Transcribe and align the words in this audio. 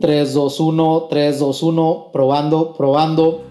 3, 0.00 0.34
2, 0.34 0.60
1, 0.60 1.06
3, 1.08 1.38
2, 1.38 1.62
1, 1.62 2.10
probando, 2.12 2.74
probando. 2.74 3.42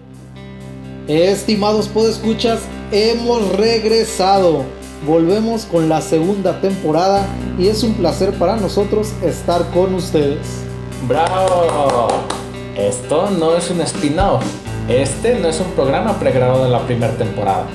Estimados 1.08 1.88
podescuchas, 1.88 2.60
hemos 2.92 3.48
regresado. 3.56 4.62
Volvemos 5.06 5.64
con 5.64 5.88
la 5.88 6.02
segunda 6.02 6.60
temporada 6.60 7.26
y 7.58 7.68
es 7.68 7.82
un 7.82 7.94
placer 7.94 8.34
para 8.34 8.56
nosotros 8.56 9.12
estar 9.22 9.70
con 9.70 9.94
ustedes. 9.94 10.64
¡Bravo! 11.08 12.08
Esto 12.76 13.30
no 13.30 13.56
es 13.56 13.70
un 13.70 13.80
spin-off. 13.80 14.44
Este 14.88 15.38
no 15.38 15.48
es 15.48 15.60
un 15.60 15.70
programa 15.72 16.18
pregrabado 16.18 16.64
de 16.64 16.70
la 16.70 16.80
primera 16.80 17.16
temporada. 17.16 17.66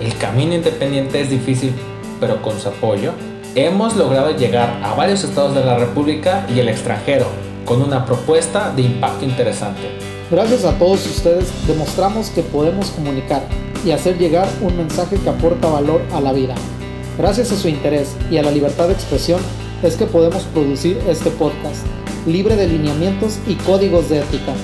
El 0.00 0.12
camino 0.16 0.54
independiente 0.54 1.20
es 1.20 1.30
difícil, 1.30 1.72
pero 2.18 2.42
con 2.42 2.58
su 2.58 2.68
apoyo 2.68 3.12
hemos 3.54 3.96
logrado 3.96 4.36
llegar 4.36 4.80
a 4.82 4.94
varios 4.94 5.22
estados 5.22 5.54
de 5.54 5.64
la 5.64 5.78
República 5.78 6.46
y 6.52 6.58
el 6.58 6.68
extranjero 6.68 7.47
con 7.68 7.82
una 7.82 8.06
propuesta 8.06 8.72
de 8.74 8.80
impacto 8.80 9.26
interesante. 9.26 9.82
Gracias 10.30 10.64
a 10.64 10.78
todos 10.78 11.04
ustedes 11.06 11.52
demostramos 11.66 12.30
que 12.30 12.42
podemos 12.42 12.88
comunicar 12.90 13.42
y 13.84 13.90
hacer 13.90 14.16
llegar 14.16 14.48
un 14.62 14.74
mensaje 14.78 15.16
que 15.16 15.28
aporta 15.28 15.68
valor 15.68 16.00
a 16.14 16.20
la 16.22 16.32
vida. 16.32 16.54
Gracias 17.18 17.52
a 17.52 17.56
su 17.56 17.68
interés 17.68 18.16
y 18.30 18.38
a 18.38 18.42
la 18.42 18.50
libertad 18.50 18.88
de 18.88 18.94
expresión 18.94 19.40
es 19.82 19.96
que 19.96 20.06
podemos 20.06 20.44
producir 20.44 20.98
este 21.06 21.30
podcast, 21.30 21.84
libre 22.26 22.56
de 22.56 22.68
lineamientos 22.68 23.38
y 23.46 23.54
códigos 23.56 24.08
de 24.08 24.20
ética, 24.20 24.54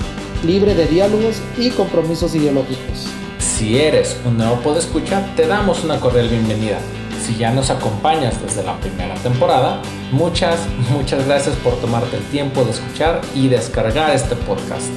libre 0.43 0.73
de 0.73 0.87
diálogos 0.87 1.35
y 1.59 1.69
compromisos 1.69 2.33
ideológicos. 2.33 3.05
Si 3.37 3.77
eres 3.77 4.17
un 4.25 4.37
nuevo 4.39 4.59
podescucha, 4.61 5.23
te 5.35 5.45
damos 5.45 5.83
una 5.83 5.99
cordial 5.99 6.27
bienvenida 6.27 6.79
si 7.25 7.35
ya 7.37 7.51
nos 7.51 7.71
acompañas 7.71 8.39
desde 8.39 8.61
la 8.61 8.77
primera 8.79 9.15
temporada, 9.15 9.81
muchas, 10.11 10.59
muchas 10.91 11.25
gracias 11.25 11.55
por 11.55 11.73
tomarte 11.81 12.17
el 12.17 12.23
tiempo 12.25 12.63
de 12.63 12.69
escuchar 12.69 13.19
y 13.33 13.47
descargar 13.47 14.13
este 14.13 14.35
podcast. 14.35 14.91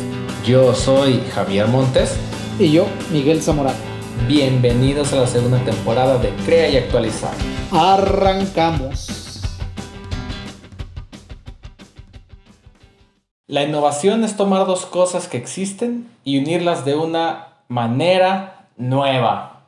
Yo 0.44 0.74
soy 0.74 1.22
Javier 1.34 1.68
Montes. 1.68 2.18
Y 2.58 2.70
yo, 2.70 2.86
Miguel 3.10 3.40
Zamora. 3.40 3.72
Bienvenidos 4.26 5.14
a 5.14 5.16
la 5.16 5.26
segunda 5.26 5.58
temporada 5.64 6.18
de 6.18 6.28
Crea 6.44 6.68
y 6.68 6.76
Actualizar. 6.76 7.32
Arrancamos. 7.70 9.40
La 13.46 13.62
innovación 13.62 14.22
es 14.24 14.36
tomar 14.36 14.66
dos 14.66 14.84
cosas 14.84 15.28
que 15.28 15.38
existen 15.38 16.06
y 16.24 16.38
unirlas 16.38 16.84
de 16.84 16.94
una 16.94 17.54
manera 17.68 18.66
nueva 18.76 19.62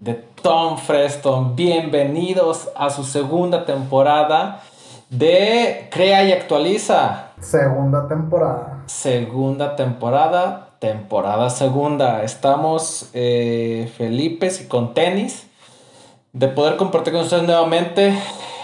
de 0.00 0.31
Tom 0.42 0.76
Freston. 0.76 1.54
Bienvenidos 1.54 2.68
a 2.74 2.90
su 2.90 3.04
segunda 3.04 3.64
temporada 3.64 4.60
de 5.08 5.88
Crea 5.90 6.24
y 6.24 6.32
Actualiza. 6.32 7.30
Segunda 7.38 8.08
temporada. 8.08 8.82
Segunda 8.86 9.76
temporada, 9.76 10.70
temporada 10.80 11.48
segunda. 11.48 12.24
Estamos 12.24 13.08
eh, 13.14 13.88
Felipes 13.96 14.62
y 14.62 14.66
con 14.66 14.94
tenis 14.94 15.46
de 16.32 16.48
poder 16.48 16.76
compartir 16.76 17.12
con 17.12 17.22
ustedes 17.22 17.44
nuevamente 17.44 18.12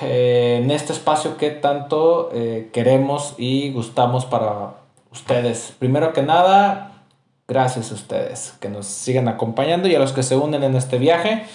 eh, 0.02 0.60
en 0.60 0.72
este 0.72 0.92
espacio 0.92 1.36
que 1.36 1.50
tanto 1.50 2.30
eh, 2.32 2.70
queremos 2.72 3.34
y 3.38 3.72
gustamos 3.72 4.26
para 4.26 4.74
ustedes. 5.12 5.74
Primero 5.78 6.12
que 6.12 6.22
nada, 6.22 6.88
Gracias 7.50 7.92
a 7.92 7.94
ustedes 7.94 8.52
que 8.60 8.68
nos 8.68 8.84
siguen 8.86 9.26
acompañando 9.26 9.88
y 9.88 9.94
a 9.94 9.98
los 9.98 10.12
que 10.12 10.22
se 10.22 10.36
unen 10.36 10.62
en 10.64 10.74
este 10.74 10.98
viaje 10.98 11.46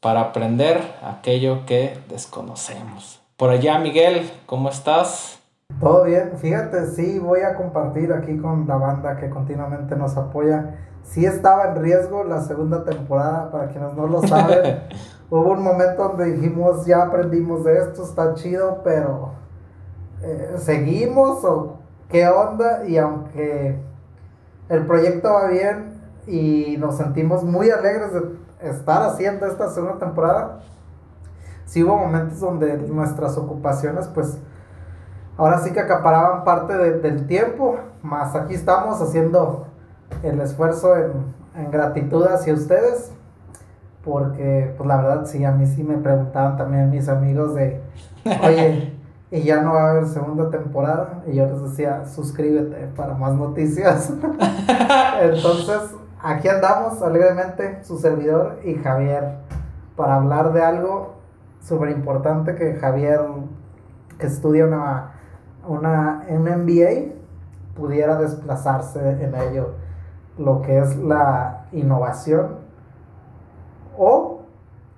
para 0.00 0.20
aprender 0.20 0.80
aquello 1.02 1.66
que 1.66 1.98
desconocemos. 2.08 3.20
Por 3.36 3.50
allá, 3.50 3.78
Miguel, 3.78 4.30
¿cómo 4.46 4.68
estás? 4.68 5.38
Todo 5.80 6.04
bien, 6.04 6.32
fíjate, 6.38 6.86
sí, 6.86 7.18
voy 7.18 7.40
a 7.40 7.54
compartir 7.54 8.12
aquí 8.12 8.36
con 8.38 8.66
la 8.66 8.76
banda 8.76 9.16
que 9.16 9.28
continuamente 9.28 9.96
nos 9.96 10.16
apoya. 10.16 10.76
Sí 11.02 11.24
estaba 11.24 11.70
en 11.70 11.82
riesgo 11.82 12.24
la 12.24 12.40
segunda 12.40 12.84
temporada, 12.84 13.50
para 13.50 13.68
quienes 13.68 13.94
no 13.94 14.06
lo 14.06 14.22
saben. 14.22 14.80
Hubo 15.30 15.52
un 15.52 15.62
momento 15.62 16.08
donde 16.08 16.32
dijimos, 16.32 16.86
ya 16.86 17.02
aprendimos 17.02 17.64
de 17.64 17.78
esto, 17.78 18.02
está 18.02 18.34
chido, 18.34 18.80
pero 18.82 19.32
eh, 20.22 20.54
seguimos 20.58 21.44
o 21.44 21.76
qué 22.08 22.26
onda. 22.26 22.84
Y 22.86 22.96
aunque 22.98 23.78
el 24.68 24.86
proyecto 24.86 25.32
va 25.32 25.48
bien 25.48 26.00
y 26.26 26.76
nos 26.78 26.96
sentimos 26.96 27.44
muy 27.44 27.70
alegres 27.70 28.12
de 28.12 28.47
estar 28.60 29.02
haciendo 29.02 29.46
esta 29.46 29.70
segunda 29.70 29.98
temporada. 29.98 30.60
Sí 31.64 31.84
hubo 31.84 31.96
momentos 31.98 32.40
donde 32.40 32.76
nuestras 32.76 33.36
ocupaciones, 33.36 34.08
pues, 34.08 34.38
ahora 35.36 35.58
sí 35.58 35.72
que 35.72 35.80
acaparaban 35.80 36.44
parte 36.44 36.76
del 36.76 37.26
tiempo, 37.26 37.76
más 38.02 38.34
aquí 38.34 38.54
estamos 38.54 39.00
haciendo 39.00 39.66
el 40.22 40.40
esfuerzo 40.40 40.96
en, 40.96 41.12
en 41.54 41.70
gratitud 41.70 42.26
hacia 42.26 42.54
ustedes, 42.54 43.12
porque, 44.02 44.74
pues, 44.76 44.88
la 44.88 44.96
verdad, 44.96 45.26
sí, 45.26 45.44
a 45.44 45.52
mí 45.52 45.66
sí 45.66 45.84
me 45.84 45.98
preguntaban 45.98 46.56
también 46.56 46.90
mis 46.90 47.08
amigos 47.08 47.54
de, 47.54 47.82
oye, 48.42 48.94
y 49.30 49.42
ya 49.42 49.60
no 49.60 49.74
va 49.74 49.88
a 49.88 49.90
haber 49.90 50.06
segunda 50.06 50.50
temporada. 50.50 51.22
Y 51.26 51.34
yo 51.34 51.46
les 51.46 51.62
decía, 51.62 52.06
suscríbete 52.06 52.88
para 52.96 53.14
más 53.14 53.34
noticias. 53.34 54.12
Entonces, 55.20 55.97
aquí 56.22 56.48
andamos 56.48 57.02
alegremente, 57.02 57.82
su 57.84 57.98
servidor 57.98 58.60
y 58.64 58.74
Javier, 58.74 59.38
para 59.96 60.16
hablar 60.16 60.52
de 60.52 60.62
algo 60.62 61.14
súper 61.60 61.90
importante 61.90 62.54
que 62.54 62.74
Javier, 62.74 63.20
que 64.18 64.26
estudia 64.26 64.66
una, 64.66 65.12
una 65.66 66.24
MBA, 66.30 67.14
pudiera 67.76 68.16
desplazarse 68.18 69.22
en 69.22 69.34
ello, 69.34 69.74
lo 70.36 70.62
que 70.62 70.78
es 70.78 70.96
la 70.96 71.66
innovación 71.72 72.58
o, 73.96 74.42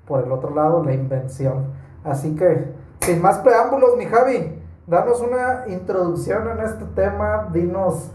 por 0.06 0.24
el 0.24 0.32
otro 0.32 0.54
lado, 0.54 0.84
la 0.84 0.92
invención. 0.92 1.72
Así 2.04 2.36
que 2.36 2.74
sin 3.00 3.22
más 3.22 3.38
preámbulos, 3.38 3.96
mi 3.96 4.04
Javi, 4.04 4.62
danos 4.86 5.20
una 5.20 5.64
introducción 5.68 6.48
en 6.50 6.60
este 6.64 6.84
tema, 6.94 7.48
dinos 7.52 8.10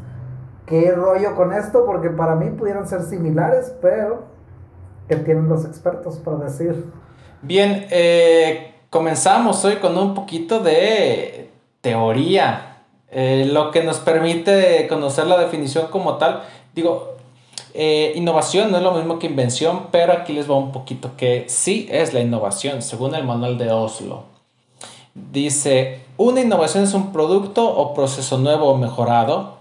qué 0.66 0.92
rollo 0.92 1.36
con 1.36 1.54
esto, 1.54 1.86
porque 1.86 2.10
para 2.10 2.36
mí 2.36 2.50
pudieran 2.52 2.88
ser 2.88 3.02
similares, 3.04 3.74
pero 3.82 4.24
¿qué 5.08 5.16
tienen 5.18 5.48
los 5.48 5.66
expertos 5.66 6.18
para 6.18 6.38
decir? 6.38 6.86
Bien, 7.42 7.88
eh, 7.92 8.74
comenzamos 8.90 9.64
hoy 9.66 9.76
con 9.76 9.98
un 9.98 10.14
poquito 10.14 10.60
de 10.60 11.52
teoría, 11.82 12.84
eh, 13.12 13.48
lo 13.52 13.72
que 13.72 13.84
nos 13.84 14.00
permite 14.00 14.88
conocer 14.88 15.28
la 15.28 15.38
definición 15.38 15.88
como 15.92 16.18
tal. 16.18 16.44
Digo, 16.74 17.16
eh, 17.74 18.14
innovación 18.16 18.72
no 18.72 18.78
es 18.78 18.84
lo 18.84 18.94
mismo 18.94 19.20
que 19.20 19.28
invención, 19.28 19.88
pero 19.92 20.14
aquí 20.14 20.34
les 20.34 20.50
va 20.50 20.56
un 20.56 20.72
poquito 20.72 21.12
que 21.18 21.46
sí 21.48 21.88
es 21.92 22.14
la 22.14 22.22
innovación, 22.22 22.82
según 22.82 23.14
el 23.16 23.26
manual 23.26 23.58
de 23.58 23.70
Oslo. 23.70 24.24
Dice, 25.14 26.02
una 26.18 26.42
innovación 26.42 26.84
es 26.86 26.94
un 26.94 27.12
producto 27.12 27.66
o 27.70 27.94
proceso 27.94 28.38
nuevo 28.38 28.68
o 28.68 28.78
mejorado, 28.78 29.55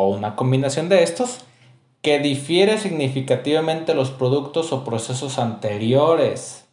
o 0.00 0.08
una 0.08 0.36
combinación 0.36 0.88
de 0.88 1.02
estos, 1.02 1.40
que 2.02 2.18
difiere 2.18 2.78
significativamente 2.78 3.94
los 3.94 4.10
productos 4.10 4.72
o 4.72 4.84
procesos 4.84 5.38
anteriores. 5.38 6.64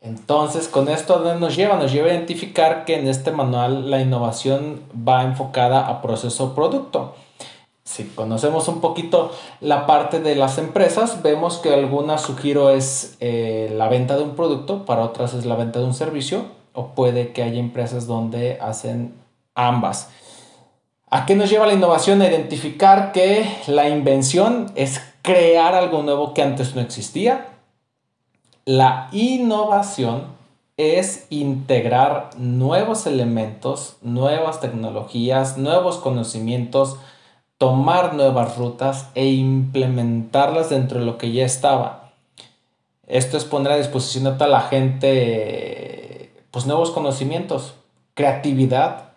Entonces, 0.00 0.68
con 0.68 0.88
esto 0.88 1.36
nos 1.38 1.56
lleva, 1.56 1.76
nos 1.76 1.92
lleva 1.92 2.08
a 2.08 2.14
identificar 2.14 2.84
que 2.84 2.98
en 2.98 3.08
este 3.08 3.30
manual 3.30 3.90
la 3.90 4.00
innovación 4.00 4.82
va 4.96 5.22
enfocada 5.22 5.88
a 5.88 6.02
proceso 6.02 6.44
o 6.44 6.54
producto. 6.54 7.14
Si 7.84 8.04
conocemos 8.04 8.68
un 8.68 8.80
poquito 8.80 9.30
la 9.60 9.86
parte 9.86 10.20
de 10.20 10.34
las 10.34 10.58
empresas, 10.58 11.22
vemos 11.22 11.58
que 11.58 11.72
algunas 11.72 12.22
su 12.22 12.36
giro 12.36 12.70
es 12.70 13.16
eh, 13.20 13.72
la 13.76 13.88
venta 13.88 14.16
de 14.16 14.24
un 14.24 14.34
producto, 14.34 14.84
para 14.84 15.04
otras 15.04 15.34
es 15.34 15.44
la 15.44 15.54
venta 15.54 15.78
de 15.78 15.84
un 15.86 15.94
servicio 15.94 16.46
o 16.74 16.88
puede 16.88 17.32
que 17.32 17.42
haya 17.42 17.60
empresas 17.60 18.06
donde 18.06 18.58
hacen 18.60 19.14
ambas. 19.54 20.10
¿A 21.10 21.26
qué 21.26 21.34
nos 21.34 21.50
lleva 21.50 21.66
la 21.66 21.74
innovación? 21.74 22.22
A 22.22 22.28
identificar 22.28 23.12
que 23.12 23.48
la 23.66 23.88
invención 23.88 24.72
es 24.74 25.00
crear 25.22 25.74
algo 25.74 26.02
nuevo 26.02 26.34
que 26.34 26.42
antes 26.42 26.74
no 26.74 26.80
existía. 26.80 27.48
La 28.64 29.08
innovación 29.12 30.34
es 30.76 31.26
integrar 31.30 32.30
nuevos 32.36 33.06
elementos, 33.06 33.96
nuevas 34.02 34.60
tecnologías, 34.60 35.56
nuevos 35.56 35.98
conocimientos, 35.98 36.96
tomar 37.58 38.14
nuevas 38.14 38.56
rutas 38.56 39.10
e 39.14 39.26
implementarlas 39.26 40.70
dentro 40.70 40.98
de 40.98 41.06
lo 41.06 41.16
que 41.16 41.32
ya 41.32 41.44
estaba. 41.44 42.12
Esto 43.06 43.36
es 43.36 43.44
poner 43.44 43.72
a 43.72 43.76
disposición 43.76 44.24
de 44.24 44.32
toda 44.32 44.48
la 44.48 44.62
gente 44.62 46.32
pues 46.50 46.66
nuevos 46.66 46.90
conocimientos, 46.90 47.74
creatividad. 48.14 49.13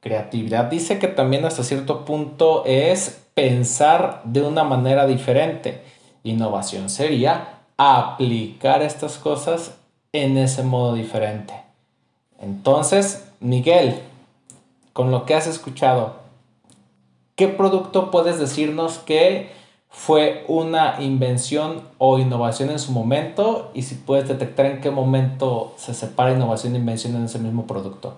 Creatividad 0.00 0.66
dice 0.66 0.98
que 0.98 1.08
también 1.08 1.44
hasta 1.44 1.64
cierto 1.64 2.04
punto 2.04 2.64
es 2.66 3.22
pensar 3.34 4.22
de 4.24 4.42
una 4.42 4.64
manera 4.64 5.06
diferente. 5.06 5.82
Innovación 6.22 6.88
sería 6.88 7.60
aplicar 7.76 8.82
estas 8.82 9.18
cosas 9.18 9.74
en 10.12 10.38
ese 10.38 10.62
modo 10.62 10.94
diferente. 10.94 11.54
Entonces, 12.40 13.28
Miguel, 13.40 14.00
con 14.92 15.10
lo 15.10 15.24
que 15.24 15.34
has 15.34 15.46
escuchado, 15.46 16.16
¿qué 17.34 17.48
producto 17.48 18.10
puedes 18.10 18.38
decirnos 18.38 18.98
que 18.98 19.50
fue 19.88 20.44
una 20.48 20.96
invención 21.00 21.82
o 21.98 22.18
innovación 22.18 22.70
en 22.70 22.78
su 22.78 22.92
momento? 22.92 23.70
Y 23.74 23.82
si 23.82 23.94
puedes 23.94 24.28
detectar 24.28 24.66
en 24.66 24.80
qué 24.80 24.90
momento 24.90 25.74
se 25.76 25.94
separa 25.94 26.32
innovación 26.32 26.74
e 26.74 26.78
invención 26.78 27.16
en 27.16 27.24
ese 27.24 27.38
mismo 27.38 27.66
producto. 27.66 28.14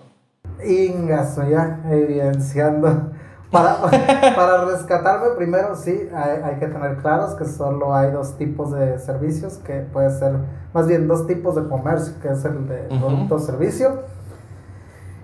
Ingaso, 0.63 1.43
ya 1.47 1.81
evidenciando. 1.89 3.11
Para, 3.51 3.77
para 4.35 4.65
rescatarme 4.65 5.29
primero, 5.35 5.75
sí, 5.75 6.09
hay, 6.13 6.41
hay, 6.43 6.59
que 6.59 6.67
tener 6.67 6.97
claros 6.97 7.33
que 7.33 7.45
solo 7.45 7.95
hay 7.95 8.11
dos 8.11 8.37
tipos 8.37 8.71
de 8.71 8.99
servicios, 8.99 9.57
que 9.57 9.79
puede 9.91 10.11
ser, 10.11 10.33
más 10.73 10.87
bien 10.87 11.07
dos 11.07 11.25
tipos 11.25 11.55
de 11.55 11.67
comercio, 11.67 12.13
que 12.21 12.29
es 12.29 12.45
el 12.45 12.67
de 12.67 12.83
producto-servicio. 12.99 14.03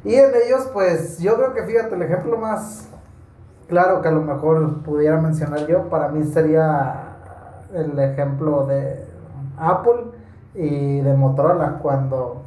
Y 0.04 0.16
en 0.16 0.32
ellos, 0.44 0.70
pues 0.74 1.20
yo 1.20 1.36
creo 1.36 1.54
que 1.54 1.64
fíjate, 1.64 1.94
el 1.94 2.02
ejemplo 2.02 2.38
más 2.38 2.88
claro 3.68 4.02
que 4.02 4.08
a 4.08 4.12
lo 4.12 4.22
mejor 4.22 4.84
pudiera 4.84 5.20
mencionar 5.20 5.68
yo, 5.68 5.90
para 5.90 6.10
mí 6.10 6.24
sería 6.24 7.18
el 7.74 7.98
ejemplo 8.00 8.66
de 8.66 9.04
Apple 9.58 10.12
y 10.54 11.02
de 11.02 11.14
Motorola, 11.14 11.80
cuando 11.82 12.45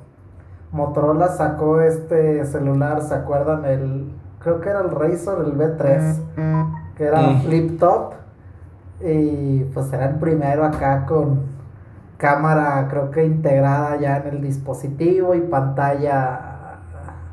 Motorola 0.73 1.29
sacó 1.29 1.81
este 1.81 2.45
celular, 2.45 3.03
¿se 3.03 3.15
acuerdan? 3.15 3.65
El 3.65 4.13
creo 4.41 4.61
que 4.61 4.71
era 4.71 4.81
el 4.81 4.91
Razor, 4.91 5.45
el 5.45 5.57
B3, 5.57 6.95
que 6.97 7.05
era 7.05 7.39
flip 7.41 7.79
top. 7.79 8.15
Y 9.01 9.65
pues 9.75 9.93
era 9.93 10.07
el 10.07 10.17
primero 10.17 10.65
acá 10.65 11.07
con 11.07 11.43
cámara, 12.17 12.89
creo 12.91 13.13
que 13.13 13.25
integrada 13.25 13.97
ya 13.97 14.17
en 14.17 14.27
el 14.27 14.43
dispositivo 14.43 15.35
y 15.35 15.41
pantalla 15.43 16.41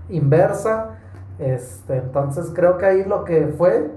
inversa. 0.10 0.92
Este, 1.40 1.98
entonces 1.98 2.52
creo 2.54 2.78
que 2.78 2.86
ahí 2.86 3.04
lo 3.04 3.24
que 3.24 3.48
fue, 3.58 3.92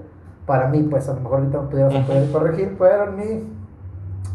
para 0.47 0.67
mí, 0.67 0.81
pues 0.83 1.07
a 1.09 1.13
lo 1.13 1.21
mejor 1.21 1.39
ahorita 1.39 1.61
me 1.61 1.67
pudieras 1.67 2.29
corregir, 2.31 2.75
pero 2.79 3.11
mí, 3.11 3.53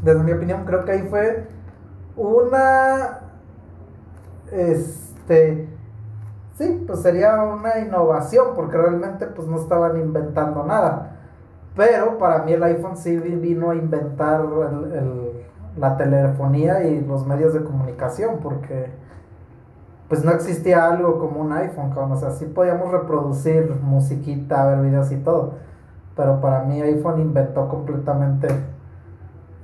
desde 0.02 0.22
mi 0.22 0.32
opinión, 0.32 0.64
creo 0.64 0.84
que 0.84 0.92
ahí 0.92 1.08
fue 1.10 1.48
una, 2.16 3.18
este, 4.52 5.68
sí, 6.56 6.84
pues 6.86 7.00
sería 7.00 7.42
una 7.42 7.78
innovación 7.78 8.48
porque 8.54 8.76
realmente 8.76 9.26
pues 9.26 9.48
no 9.48 9.56
estaban 9.56 10.00
inventando 10.00 10.64
nada. 10.64 11.16
Pero 11.76 12.18
para 12.18 12.44
mí 12.44 12.52
el 12.52 12.62
iPhone 12.62 12.96
sí 12.96 13.16
vino 13.16 13.70
a 13.70 13.74
inventar 13.74 14.44
la 15.76 15.96
telefonía 15.96 16.84
y 16.84 17.00
los 17.00 17.26
medios 17.26 17.52
de 17.52 17.64
comunicación 17.64 18.38
porque 18.40 18.90
pues 20.08 20.24
no 20.24 20.32
existía 20.32 20.86
algo 20.86 21.18
como 21.18 21.40
un 21.40 21.52
iPhone, 21.52 21.92
o 21.96 22.16
sea, 22.16 22.30
sí 22.30 22.44
podíamos 22.44 22.92
reproducir 22.92 23.74
musiquita, 23.82 24.66
ver 24.66 24.82
videos 24.82 25.10
y 25.10 25.16
todo. 25.16 25.54
Pero 26.14 26.40
para 26.40 26.62
mí 26.62 26.80
iPhone 26.80 27.20
inventó 27.20 27.68
completamente 27.68 28.48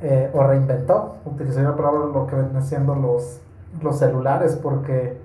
eh, 0.03 0.31
o 0.33 0.43
reinventó, 0.43 1.17
utilicé 1.25 1.63
la 1.63 1.77
palabra 1.77 2.07
lo 2.07 2.27
que 2.27 2.35
vienen 2.35 2.63
siendo 2.63 2.95
los, 2.95 3.41
los 3.83 3.99
celulares 3.99 4.57
porque 4.57 5.19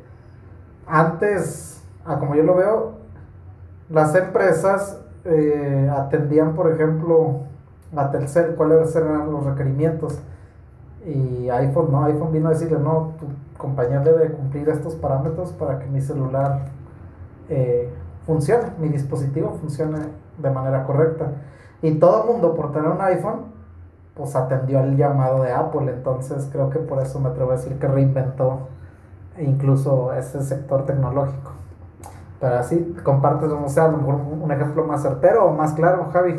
antes, 0.88 1.84
a 2.06 2.20
como 2.20 2.36
yo 2.36 2.44
lo 2.44 2.56
veo, 2.56 2.92
las 3.90 4.16
empresas 4.16 5.00
eh, 5.26 5.90
atendían, 5.92 6.54
por 6.54 6.72
ejemplo, 6.72 7.42
a 7.96 8.12
Telcel, 8.12 8.56
cuáles 8.56 8.96
eran 8.96 9.32
los 9.32 9.44
requerimientos. 9.44 10.20
Y 11.06 11.50
iPhone, 11.50 11.92
no, 11.92 12.04
iPhone 12.06 12.32
vino 12.32 12.50
a 12.50 12.52
decirle, 12.52 12.80
no, 12.80 13.14
tu 13.20 13.28
compañía 13.58 14.00
debe 14.00 14.32
cumplir 14.32 14.70
estos 14.70 14.96
parámetros 14.96 15.52
para 15.54 15.80
que 15.80 15.86
mi 15.88 16.02
celular 16.02 16.66
eh, 17.50 17.92
funcione, 18.26 18.72
mi 18.80 18.90
dispositivo 18.90 19.52
funcione 19.62 20.00
de 20.38 20.50
manera 20.50 20.84
correcta. 20.84 21.32
Y 21.82 21.96
todo 21.96 22.24
el 22.24 22.32
mundo, 22.32 22.56
por 22.56 22.72
tener 22.72 22.90
un 22.90 23.02
iPhone, 23.02 23.55
pues 24.16 24.36
atendió 24.36 24.80
el 24.80 24.98
llamado 24.98 25.44
de 25.44 25.52
Apple. 25.52 25.92
Entonces 25.92 26.48
creo 26.52 26.70
que 26.70 26.80
por 26.80 27.02
eso 27.02 27.20
me 27.20 27.30
atrevo 27.30 27.52
a 27.52 27.58
decir 27.58 27.78
que 27.78 27.88
reinventó 27.88 28.70
incluso 29.38 30.14
ese 30.14 30.42
sector 30.42 30.86
tecnológico. 30.86 31.52
Pero 32.40 32.56
así, 32.56 32.96
compartes, 33.04 33.50
un 33.52 34.52
ejemplo 34.52 34.86
más 34.86 35.02
certero 35.02 35.46
o 35.46 35.52
más 35.52 35.74
claro, 35.74 36.10
Javi. 36.12 36.36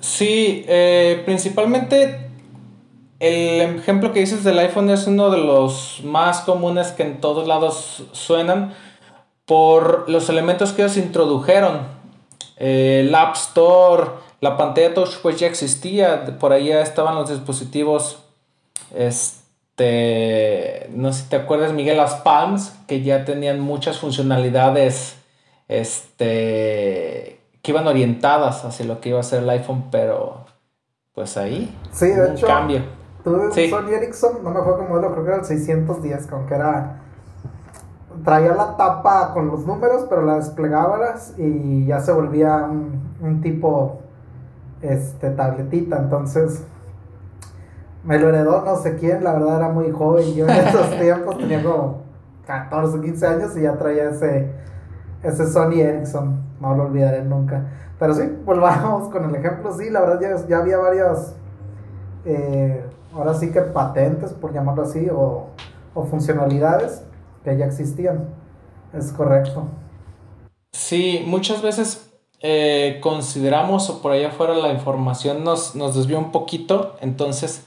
Sí, 0.00 0.64
eh, 0.68 1.22
principalmente 1.24 2.30
el 3.22 3.76
ejemplo 3.78 4.12
que 4.12 4.18
dices 4.18 4.42
del 4.42 4.58
iPhone 4.58 4.90
es 4.90 5.06
uno 5.06 5.30
de 5.30 5.38
los 5.38 6.00
más 6.04 6.40
comunes 6.40 6.90
que 6.90 7.04
en 7.04 7.20
todos 7.20 7.46
lados 7.46 8.08
suenan 8.10 8.74
por 9.46 10.10
los 10.10 10.28
elementos 10.28 10.72
que 10.72 10.82
ellos 10.82 10.96
introdujeron. 10.96 11.82
El 12.56 13.14
App 13.14 13.36
Store, 13.36 14.10
la 14.42 14.56
pantalla 14.56 14.92
touch 14.92 15.20
pues 15.22 15.38
ya 15.38 15.46
existía, 15.46 16.36
por 16.38 16.52
ahí 16.52 16.66
ya 16.66 16.82
estaban 16.82 17.14
los 17.14 17.30
dispositivos 17.30 18.18
este, 18.94 20.90
no 20.94 21.12
sé 21.12 21.22
si 21.22 21.28
te 21.28 21.36
acuerdas, 21.36 21.72
Miguel, 21.72 21.96
las 21.96 22.16
Palms, 22.16 22.76
que 22.88 23.02
ya 23.02 23.24
tenían 23.24 23.60
muchas 23.60 24.00
funcionalidades 24.00 25.16
este, 25.68 27.40
que 27.62 27.70
iban 27.70 27.86
orientadas 27.86 28.64
hacia 28.64 28.84
lo 28.84 29.00
que 29.00 29.10
iba 29.10 29.20
a 29.20 29.22
ser 29.22 29.44
el 29.44 29.50
iPhone, 29.50 29.84
pero 29.92 30.44
pues 31.14 31.36
ahí. 31.36 31.72
Sí, 31.92 32.08
de 32.08 32.32
hecho. 32.32 32.46
cambio. 32.46 32.82
Tú, 33.22 33.38
sí. 33.52 33.70
Sony 33.70 33.90
Ericsson, 33.90 34.42
no 34.42 34.50
me 34.50 34.58
acuerdo 34.58 34.78
cómo 34.78 34.88
modelo, 34.90 35.12
creo 35.12 35.24
que 35.24 35.30
era 35.30 35.38
el 35.38 35.44
610, 35.44 36.26
con 36.26 36.46
que 36.46 36.54
era. 36.54 36.98
Traía 38.24 38.54
la 38.54 38.76
tapa 38.76 39.32
con 39.32 39.46
los 39.46 39.66
números, 39.66 40.06
pero 40.08 40.22
la 40.22 40.34
desplegabas 40.36 41.34
y 41.38 41.86
ya 41.86 42.00
se 42.00 42.12
volvía 42.12 42.56
un, 42.56 43.16
un 43.20 43.40
tipo 43.40 44.01
este 44.82 45.30
tabletita. 45.30 45.98
Entonces, 45.98 46.64
me 48.04 48.18
lo 48.18 48.28
heredó 48.28 48.62
no 48.64 48.76
sé 48.76 48.96
quién, 48.96 49.22
la 49.24 49.34
verdad 49.34 49.56
era 49.56 49.68
muy 49.68 49.90
joven. 49.90 50.34
Yo 50.34 50.46
en 50.46 50.56
esos 50.66 50.90
tiempos 51.00 51.38
tenía 51.38 51.62
como 51.62 52.02
14 52.46 52.98
o 52.98 53.00
15 53.00 53.26
años 53.26 53.56
y 53.56 53.62
ya 53.62 53.76
traía 53.78 54.10
ese, 54.10 54.50
ese 55.22 55.46
Sony 55.50 55.80
Ericsson, 55.80 56.42
no 56.60 56.74
lo 56.74 56.84
olvidaré 56.84 57.24
nunca. 57.24 57.64
Pero 57.98 58.14
sí, 58.14 58.22
volvamos 58.44 59.08
con 59.08 59.24
el 59.24 59.34
ejemplo, 59.34 59.72
sí, 59.72 59.88
la 59.88 60.00
verdad 60.00 60.20
ya, 60.20 60.46
ya 60.48 60.58
había 60.58 60.76
varias, 60.78 61.36
eh, 62.24 62.84
ahora 63.14 63.34
sí 63.34 63.50
que 63.52 63.60
patentes, 63.60 64.32
por 64.32 64.52
llamarlo 64.52 64.82
así, 64.82 65.08
o, 65.08 65.46
o 65.94 66.04
funcionalidades 66.04 67.04
que 67.44 67.56
ya 67.56 67.66
existían. 67.66 68.28
Es 68.92 69.12
correcto. 69.12 69.68
Sí, 70.72 71.24
muchas 71.26 71.62
veces 71.62 72.11
eh, 72.44 72.98
consideramos 73.00 73.88
o 73.88 74.02
por 74.02 74.10
allá 74.10 74.28
afuera 74.28 74.54
la 74.54 74.72
información 74.72 75.44
nos, 75.44 75.76
nos 75.76 75.94
desvió 75.94 76.18
un 76.18 76.32
poquito, 76.32 76.96
entonces 77.00 77.66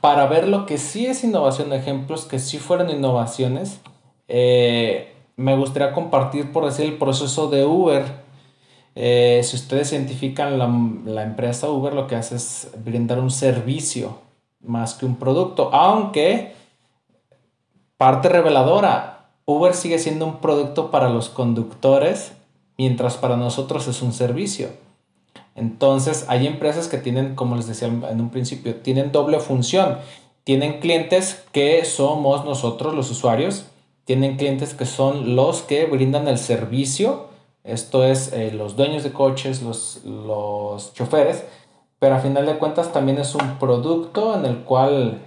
para 0.00 0.26
ver 0.26 0.48
lo 0.48 0.64
que 0.64 0.78
sí 0.78 1.06
es 1.06 1.24
innovación, 1.24 1.72
ejemplos 1.74 2.24
que 2.24 2.38
sí 2.38 2.58
fueron 2.58 2.88
innovaciones, 2.88 3.80
eh, 4.28 5.14
me 5.36 5.56
gustaría 5.56 5.92
compartir, 5.92 6.52
por 6.52 6.64
decir, 6.64 6.86
el 6.86 6.98
proceso 6.98 7.48
de 7.48 7.64
Uber. 7.64 8.04
Eh, 8.94 9.42
si 9.44 9.56
ustedes 9.56 9.92
identifican 9.92 10.58
la, 10.58 10.68
la, 11.04 11.22
empresa 11.22 11.70
Uber, 11.70 11.92
lo 11.92 12.06
que 12.06 12.16
hace 12.16 12.36
es 12.36 12.70
brindar 12.84 13.20
un 13.20 13.30
servicio 13.30 14.18
más 14.60 14.94
que 14.94 15.06
un 15.06 15.16
producto, 15.16 15.70
aunque 15.72 16.54
parte 17.96 18.28
reveladora, 18.28 19.28
Uber 19.44 19.74
sigue 19.74 19.98
siendo 19.98 20.26
un 20.26 20.38
producto 20.38 20.90
para 20.90 21.08
los 21.10 21.28
conductores, 21.28 22.32
mientras 22.78 23.16
para 23.16 23.36
nosotros 23.36 23.86
es 23.88 24.00
un 24.00 24.12
servicio. 24.12 24.68
Entonces, 25.54 26.24
hay 26.28 26.46
empresas 26.46 26.88
que 26.88 26.98
tienen, 26.98 27.34
como 27.34 27.56
les 27.56 27.66
decía 27.66 27.88
en 27.88 28.20
un 28.20 28.30
principio, 28.30 28.76
tienen 28.76 29.12
doble 29.12 29.40
función. 29.40 29.98
Tienen 30.44 30.80
clientes 30.80 31.44
que 31.52 31.84
somos 31.84 32.44
nosotros 32.44 32.94
los 32.94 33.10
usuarios, 33.10 33.66
tienen 34.04 34.36
clientes 34.38 34.72
que 34.72 34.86
son 34.86 35.36
los 35.36 35.60
que 35.60 35.84
brindan 35.84 36.28
el 36.28 36.38
servicio, 36.38 37.26
esto 37.64 38.02
es 38.02 38.32
eh, 38.32 38.50
los 38.52 38.74
dueños 38.74 39.04
de 39.04 39.12
coches, 39.12 39.60
los, 39.60 40.00
los 40.06 40.94
choferes, 40.94 41.44
pero 41.98 42.14
a 42.14 42.20
final 42.20 42.46
de 42.46 42.56
cuentas 42.56 42.92
también 42.94 43.18
es 43.18 43.34
un 43.34 43.58
producto 43.58 44.34
en 44.34 44.46
el 44.46 44.60
cual 44.60 45.18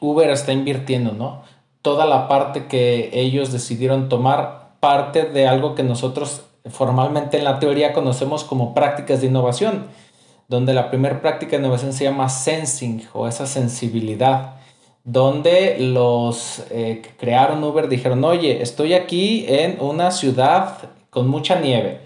Uber 0.00 0.28
está 0.28 0.52
invirtiendo, 0.52 1.12
¿no? 1.12 1.42
Toda 1.80 2.04
la 2.04 2.28
parte 2.28 2.66
que 2.66 3.08
ellos 3.14 3.50
decidieron 3.50 4.10
tomar 4.10 4.72
parte 4.80 5.22
de 5.22 5.48
algo 5.48 5.74
que 5.74 5.84
nosotros 5.84 6.42
formalmente 6.70 7.38
en 7.38 7.44
la 7.44 7.58
teoría 7.58 7.92
conocemos 7.92 8.44
como 8.44 8.74
prácticas 8.74 9.20
de 9.20 9.28
innovación, 9.28 9.86
donde 10.48 10.72
la 10.74 10.90
primera 10.90 11.20
práctica 11.20 11.52
de 11.52 11.58
innovación 11.58 11.92
se 11.92 12.04
llama 12.04 12.28
sensing 12.28 13.06
o 13.12 13.28
esa 13.28 13.46
sensibilidad, 13.46 14.56
donde 15.04 15.76
los 15.78 16.62
eh, 16.70 17.00
que 17.02 17.10
crearon 17.16 17.62
Uber 17.64 17.88
dijeron, 17.88 18.24
oye, 18.24 18.62
estoy 18.62 18.94
aquí 18.94 19.46
en 19.48 19.80
una 19.80 20.10
ciudad 20.10 20.90
con 21.10 21.28
mucha 21.28 21.60
nieve, 21.60 22.00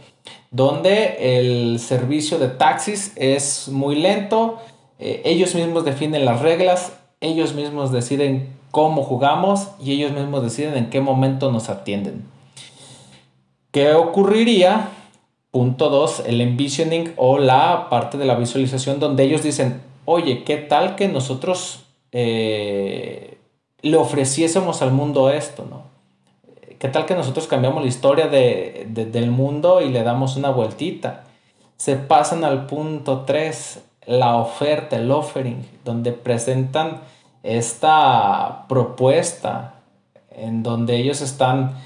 donde 0.50 1.38
el 1.38 1.78
servicio 1.80 2.38
de 2.38 2.48
taxis 2.48 3.12
es 3.16 3.68
muy 3.68 3.96
lento, 3.96 4.58
eh, 4.98 5.22
ellos 5.24 5.54
mismos 5.54 5.84
definen 5.84 6.24
las 6.24 6.40
reglas, 6.42 6.92
ellos 7.20 7.54
mismos 7.54 7.92
deciden 7.92 8.48
cómo 8.70 9.02
jugamos 9.02 9.68
y 9.80 9.92
ellos 9.92 10.12
mismos 10.12 10.42
deciden 10.42 10.76
en 10.76 10.90
qué 10.90 11.00
momento 11.00 11.52
nos 11.52 11.68
atienden. 11.68 12.24
¿Qué 13.72 13.94
ocurriría 13.94 14.90
punto 15.52 15.90
dos, 15.90 16.22
el 16.26 16.40
envisioning 16.40 17.12
o 17.16 17.38
la 17.38 17.88
parte 17.90 18.16
de 18.18 18.24
la 18.24 18.34
visualización 18.34 18.98
donde 18.98 19.24
ellos 19.24 19.42
dicen, 19.42 19.82
oye, 20.06 20.44
¿qué 20.44 20.56
tal 20.56 20.96
que 20.96 21.08
nosotros 21.08 21.84
eh, 22.10 23.38
le 23.82 23.96
ofreciésemos 23.96 24.80
al 24.80 24.92
mundo 24.92 25.30
esto, 25.30 25.66
¿no? 25.68 25.82
¿Qué 26.78 26.88
tal 26.88 27.06
que 27.06 27.14
nosotros 27.14 27.46
cambiamos 27.46 27.82
la 27.82 27.88
historia 27.88 28.26
del 28.26 29.30
mundo 29.30 29.82
y 29.82 29.90
le 29.90 30.02
damos 30.02 30.36
una 30.36 30.50
vueltita? 30.50 31.24
Se 31.76 31.94
pasan 31.96 32.44
al 32.44 32.66
punto 32.66 33.20
3, 33.20 33.80
la 34.06 34.36
oferta, 34.36 34.96
el 34.96 35.10
offering, 35.10 35.64
donde 35.84 36.12
presentan 36.12 37.02
esta 37.42 38.64
propuesta 38.68 39.74
en 40.30 40.62
donde 40.62 40.96
ellos 40.96 41.20
están 41.20 41.76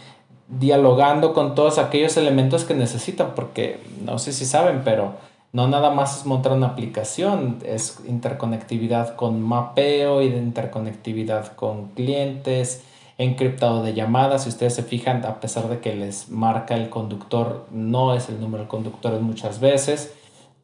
dialogando 0.49 1.35
con 1.35 1.55
todos 1.55 1.79
aquellos 1.79 2.17
elementos 2.17 2.65
que 2.65 2.75
necesitan, 2.75 3.35
porque 3.35 3.81
no 4.05 4.19
sé 4.19 4.33
si 4.33 4.45
saben, 4.45 4.83
pero 4.85 5.15
no 5.53 5.69
nada 5.69 5.91
más 5.91 6.19
es 6.19 6.27
montar 6.27 6.53
una 6.53 6.69
aplicación, 6.69 7.59
es 7.65 8.01
interconectividad 8.07 9.17
con 9.17 9.43
mapeo 9.43 10.23
y 10.23 10.27
interconectividad 10.27 11.55
con 11.55 11.89
clientes, 11.89 12.85
encriptado 13.19 13.83
de 13.83 13.95
llamadas. 13.95 14.45
Si 14.45 14.51
ustedes 14.51 14.75
se 14.75 14.83
fijan, 14.83 15.25
a 15.25 15.41
pesar 15.41 15.69
de 15.69 15.81
que 15.81 15.95
les 15.95 16.29
marca 16.29 16.75
el 16.75 16.91
conductor, 16.91 17.67
no 17.71 18.15
es 18.15 18.29
el 18.29 18.41
número 18.41 18.65
de 18.65 18.69
conductores 18.69 19.21
muchas 19.21 19.59
veces. 19.59 20.15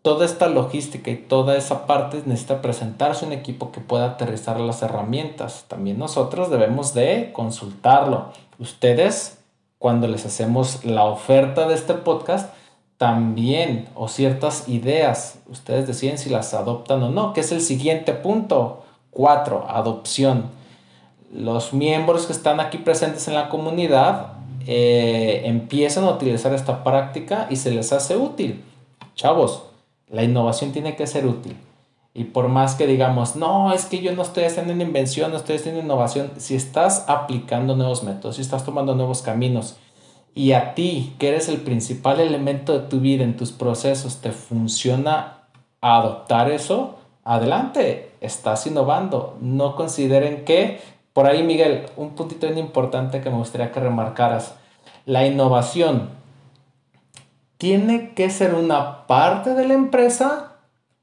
Toda 0.03 0.27
esta 0.27 0.49
logística 0.49 1.11
y 1.11 1.17
toda 1.17 1.57
esa 1.57 1.87
parte 1.87 2.21
necesita 2.27 2.61
presentarse 2.61 3.25
un 3.25 3.33
equipo 3.33 3.71
que 3.71 3.81
pueda 3.81 4.07
aterrizar 4.07 4.61
las 4.61 4.83
herramientas. 4.83 5.65
También 5.69 5.99
nosotros 5.99 6.51
debemos 6.51 6.93
de 6.93 7.31
consultarlo. 7.33 8.27
Ustedes 8.59 9.41
cuando 9.83 10.07
les 10.07 10.25
hacemos 10.25 10.85
la 10.85 11.07
oferta 11.07 11.67
de 11.67 11.75
este 11.75 11.95
podcast, 11.95 12.55
también 12.99 13.89
o 13.97 14.07
ciertas 14.07 14.69
ideas, 14.69 15.41
ustedes 15.51 15.89
deciden 15.89 16.19
si 16.19 16.31
las 16.31 16.55
adoptan 16.55 17.03
o 17.03 17.11
no, 17.11 17.33
que 17.33 17.41
es 17.41 17.51
el 17.51 17.61
siguiente 17.61 18.12
punto. 18.12 18.85
Cuatro, 19.11 19.67
adopción. 19.69 20.45
Los 21.33 21.73
miembros 21.73 22.27
que 22.27 22.33
están 22.33 22.61
aquí 22.61 22.79
presentes 22.79 23.27
en 23.27 23.35
la 23.35 23.49
comunidad 23.49 24.35
eh, 24.69 25.43
empiezan 25.47 26.05
a 26.05 26.11
utilizar 26.11 26.55
esta 26.55 26.85
práctica 26.85 27.49
y 27.51 27.57
se 27.57 27.73
les 27.73 27.93
hace 27.93 28.17
útil. 28.17 28.62
Chavos, 29.17 29.65
la 30.09 30.23
innovación 30.23 30.71
tiene 30.71 30.95
que 30.95 31.09
ser 31.09 31.27
útil. 31.27 31.57
Y 32.14 32.25
por 32.25 32.49
más 32.49 32.75
que 32.75 32.87
digamos, 32.87 33.37
no, 33.37 33.73
es 33.73 33.87
que 33.87 34.00
yo 34.00 34.14
no 34.14 34.23
estoy 34.23 34.45
haciendo 34.45 34.73
invención, 34.73 35.31
no 35.31 35.38
estoy 35.38 35.57
haciendo 35.57 35.81
innovación, 35.81 36.33
si 36.37 36.54
estás 36.54 37.07
aplicando 37.09 37.75
nuevos 37.75 38.02
métodos, 38.02 38.37
si 38.37 38.42
estás 38.42 38.64
tomando 38.64 38.95
nuevos 38.95 39.23
caminos 39.23 39.76
y 40.35 40.52
a 40.52 40.75
ti, 40.75 41.14
que 41.19 41.28
eres 41.28 41.49
el 41.49 41.59
principal 41.59 42.21
elemento 42.21 42.73
de 42.73 42.88
tu 42.88 43.00
vida 43.00 43.23
en 43.25 43.37
tus 43.37 43.52
procesos, 43.52 44.21
te 44.21 44.33
funciona 44.33 45.45
adoptar 45.81 46.50
eso, 46.50 46.99
adelante, 47.23 48.12
estás 48.21 48.66
innovando. 48.66 49.37
No 49.40 49.76
consideren 49.76 50.45
que, 50.45 50.81
por 51.12 51.26
ahí 51.26 51.42
Miguel, 51.42 51.87
un 51.97 52.11
puntito 52.11 52.47
bien 52.47 52.59
importante 52.59 53.21
que 53.21 53.28
me 53.28 53.37
gustaría 53.37 53.73
que 53.73 53.81
remarcaras, 53.81 54.54
la 55.04 55.26
innovación 55.26 56.11
tiene 57.59 58.14
que 58.14 58.31
ser 58.31 58.54
una 58.54 59.07
parte 59.07 59.54
de 59.54 59.69
la 59.69 59.75
empresa 59.75 60.51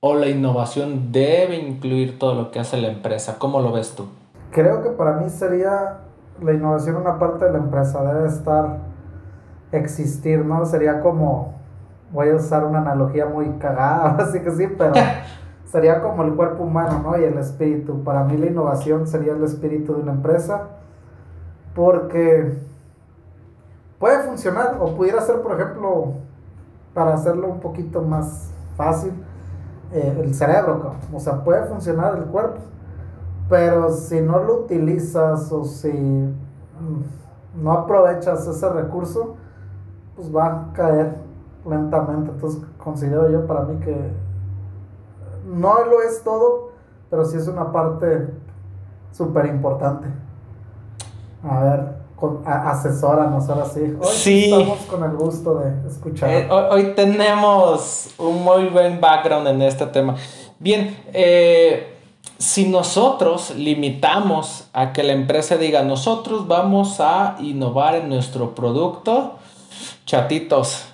o 0.02 0.16
la 0.16 0.28
innovación 0.28 1.12
debe 1.12 1.58
incluir 1.58 2.18
todo 2.20 2.34
lo 2.34 2.52
que 2.52 2.60
hace 2.60 2.78
la 2.78 2.88
empresa? 2.88 3.38
¿Cómo 3.38 3.60
lo 3.60 3.72
ves 3.72 3.96
tú? 3.96 4.08
Creo 4.52 4.82
que 4.82 4.90
para 4.90 5.18
mí 5.18 5.30
sería 5.30 5.98
la 6.42 6.54
innovación 6.54 6.96
una 6.96 7.20
parte 7.20 7.46
de 7.46 7.52
la 7.52 7.58
empresa, 7.58 8.02
debe 8.04 8.28
estar, 8.28 8.78
existir, 9.72 10.44
¿no? 10.46 10.66
Sería 10.66 11.02
como, 11.02 11.56
voy 12.12 12.30
a 12.30 12.36
usar 12.36 12.64
una 12.64 12.80
analogía 12.80 13.26
muy 13.26 13.50
cagada, 13.60 14.16
así 14.20 14.40
que 14.40 14.52
sí, 14.52 14.68
pero 14.78 14.94
sería 15.66 16.02
como 16.02 16.24
el 16.24 16.34
cuerpo 16.34 16.64
humano, 16.64 17.02
¿no? 17.04 17.20
Y 17.20 17.26
el 17.26 17.38
espíritu. 17.38 18.04
Para 18.04 18.24
mí 18.24 18.38
la 18.38 18.48
innovación 18.48 19.06
sería 19.06 19.34
el 19.34 19.44
espíritu 19.44 19.96
de 19.96 20.02
una 20.02 20.14
empresa, 20.14 20.70
porque 21.76 22.54
puede 24.00 24.24
funcionar, 24.24 24.78
o 24.80 24.96
pudiera 24.96 25.20
ser, 25.22 25.42
por 25.42 25.60
ejemplo, 25.60 26.14
para 26.94 27.14
hacerlo 27.14 27.50
un 27.50 27.60
poquito 27.60 28.02
más 28.02 28.50
fácil, 28.78 29.12
eh, 29.92 30.22
el 30.24 30.36
cerebro, 30.36 30.94
o 31.12 31.20
sea, 31.20 31.44
puede 31.44 31.66
funcionar 31.66 32.18
el 32.18 32.26
cuerpo, 32.26 32.60
pero 33.50 33.90
si 33.90 34.22
no 34.22 34.40
lo 34.40 34.62
utilizas 34.62 35.52
o 35.52 35.64
si 35.64 35.92
mm, 35.92 37.64
no 37.64 37.72
aprovechas 37.72 38.46
ese 38.48 38.70
recurso, 38.70 39.36
pues 40.16 40.34
va 40.36 40.46
a 40.46 40.74
caer 40.74 41.16
lentamente. 41.66 42.32
Entonces 42.32 42.62
considero 42.78 43.30
yo 43.30 43.48
para 43.48 43.64
mí 43.64 43.80
que 43.80 44.12
no 45.46 45.86
lo 45.86 46.02
es 46.02 46.24
todo, 46.24 46.70
pero 47.10 47.26
sí 47.26 47.38
es 47.38 47.48
una 47.48 47.72
parte 47.72 48.30
súper 49.12 49.48
importante. 49.48 50.08
A 51.44 51.64
ver, 51.64 51.99
con, 52.20 52.42
asesóranos 52.46 53.50
ahora 53.50 53.66
sí. 53.66 53.82
Hoy 54.00 54.16
sí. 54.16 54.44
estamos 54.46 54.80
con 54.80 55.04
el 55.04 55.16
gusto 55.16 55.56
de 55.56 55.90
escuchar. 55.90 56.30
Eh, 56.30 56.50
hoy, 56.50 56.94
tenemos 56.96 58.10
un 58.18 58.44
muy 58.44 58.66
buen 58.66 59.00
background 59.00 59.48
en 59.48 59.62
este 59.62 59.86
tema. 59.88 60.16
Bien, 60.60 60.98
eh, 61.14 61.96
si 62.38 62.68
nosotros 62.68 63.56
limitamos 63.56 64.68
a 64.74 64.94
que 64.94 65.04
la 65.04 65.14
empresa 65.14 65.58
diga, 65.58 65.84
nosotros 65.84 66.48
vamos 66.48 67.00
a 67.00 67.36
innovar 67.40 67.96
en 67.96 68.10
nuestro 68.10 68.56
producto, 68.56 69.36
chatitos, 70.06 70.86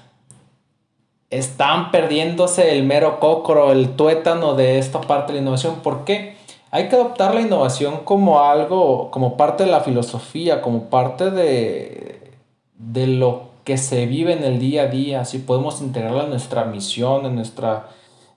están 1.29 1.91
perdiéndose 1.91 2.71
el 2.77 2.83
mero 2.83 3.19
cocro, 3.19 3.71
el 3.71 3.95
tuétano 3.95 4.55
de 4.55 4.79
esta 4.79 5.01
parte 5.01 5.33
de 5.33 5.39
la 5.39 5.41
innovación. 5.41 5.75
¿Por 5.77 6.05
qué? 6.05 6.34
Hay 6.75 6.89
que 6.89 6.97
adoptar 6.97 7.33
la 7.33 7.39
innovación 7.39 8.01
como 8.03 8.41
algo, 8.41 9.09
como 9.09 9.37
parte 9.37 9.63
de 9.63 9.71
la 9.71 9.79
filosofía, 9.79 10.61
como 10.61 10.89
parte 10.89 11.31
de, 11.31 12.33
de 12.77 13.07
lo 13.07 13.43
que 13.63 13.77
se 13.77 14.05
vive 14.07 14.33
en 14.33 14.43
el 14.43 14.59
día 14.59 14.83
a 14.83 14.87
día, 14.87 15.23
si 15.23 15.37
podemos 15.37 15.79
integrarla 15.79 16.25
en 16.25 16.31
nuestra 16.31 16.65
misión, 16.65 17.25
en 17.25 17.35
nuestra, 17.35 17.91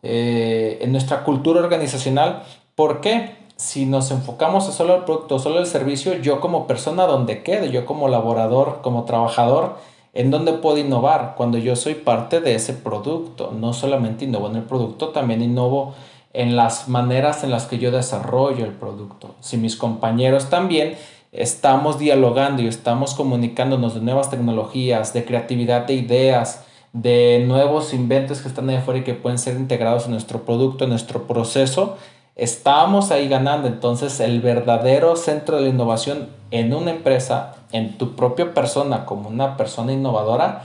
eh, 0.05 0.79
en 0.81 0.93
nuestra 0.93 1.25
cultura 1.25 1.59
organizacional. 1.59 2.45
¿Por 2.77 3.01
qué? 3.01 3.35
Si 3.57 3.87
nos 3.87 4.13
enfocamos 4.13 4.73
solo 4.73 4.95
el 4.95 5.03
producto, 5.03 5.41
solo 5.41 5.59
el 5.59 5.67
servicio, 5.67 6.15
yo 6.19 6.41
como 6.41 6.69
persona, 6.69 7.07
donde 7.07 7.43
quede, 7.43 7.73
yo 7.73 7.87
como 7.87 8.07
laborador, 8.07 8.83
como 8.83 9.03
trabajador, 9.03 9.79
¿en 10.15 10.31
dónde 10.31 10.53
puedo 10.53 10.79
innovar? 10.79 11.35
Cuando 11.37 11.59
yo 11.59 11.75
soy 11.75 11.95
parte 11.95 12.41
de 12.41 12.55
ese 12.55 12.75
producto, 12.75 13.51
no 13.51 13.73
solamente 13.73 14.27
innovo 14.27 14.47
en 14.47 14.55
el 14.55 14.63
producto, 14.63 15.09
también 15.09 15.43
innovo 15.43 15.95
en 16.33 16.57
las 16.57 16.89
maneras 16.89 17.45
en 17.45 17.51
las 17.51 17.67
que 17.67 17.79
yo 17.79 17.91
desarrollo 17.91 18.65
el 18.65 18.73
producto. 18.73 19.35
Si 19.41 19.57
mis 19.57 19.77
compañeros 19.77 20.51
también 20.51 20.97
estamos 21.33 21.99
dialogando 21.99 22.63
y 22.63 22.69
estamos 22.69 23.15
comunicándonos 23.15 23.95
de 23.95 24.01
nuevas 24.01 24.31
tecnologías, 24.31 25.13
de 25.13 25.25
creatividad 25.25 25.87
de 25.87 25.95
ideas, 25.95 26.65
de 26.93 27.45
nuevos 27.47 27.93
inventos 27.93 28.41
que 28.41 28.49
están 28.49 28.69
ahí 28.69 28.77
afuera 28.77 29.01
y 29.01 29.05
que 29.05 29.15
pueden 29.15 29.39
ser 29.39 29.57
integrados 29.57 30.07
en 30.07 30.13
nuestro 30.13 30.45
producto, 30.45 30.85
en 30.85 30.91
nuestro 30.91 31.27
proceso, 31.27 31.97
estamos 32.35 33.11
ahí 33.11 33.29
ganando. 33.29 33.69
Entonces 33.69 34.21
el 34.21 34.41
verdadero 34.41 35.17
centro 35.17 35.57
de 35.57 35.63
la 35.65 35.69
innovación 35.69 36.29
en 36.51 36.73
una 36.73 36.93
empresa, 36.93 37.57
en 37.73 37.99
tu 37.99 38.17
propia 38.17 38.55
persona 38.55 39.05
como 39.05 39.29
una 39.29 39.57
persona 39.57 39.93
innovadora, 39.93 40.65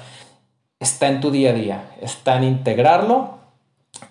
está 0.79 1.08
en 1.08 1.20
tu 1.20 1.32
día 1.32 1.51
a 1.51 1.53
día, 1.53 1.91
está 2.01 2.38
en 2.38 2.46
integrarlo 2.46 3.39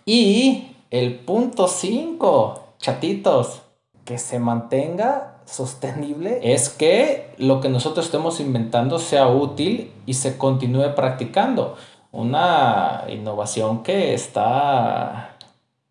y 0.04 0.71
el 0.92 1.14
punto 1.20 1.68
5, 1.68 2.74
chatitos, 2.78 3.62
que 4.04 4.18
se 4.18 4.38
mantenga 4.38 5.38
sostenible 5.46 6.38
es 6.42 6.68
que 6.68 7.34
lo 7.38 7.62
que 7.62 7.70
nosotros 7.70 8.06
estemos 8.06 8.40
inventando 8.40 8.98
sea 8.98 9.26
útil 9.26 9.90
y 10.04 10.14
se 10.14 10.36
continúe 10.36 10.94
practicando. 10.94 11.76
Una 12.10 13.04
innovación 13.08 13.82
que 13.82 14.12
está 14.12 15.38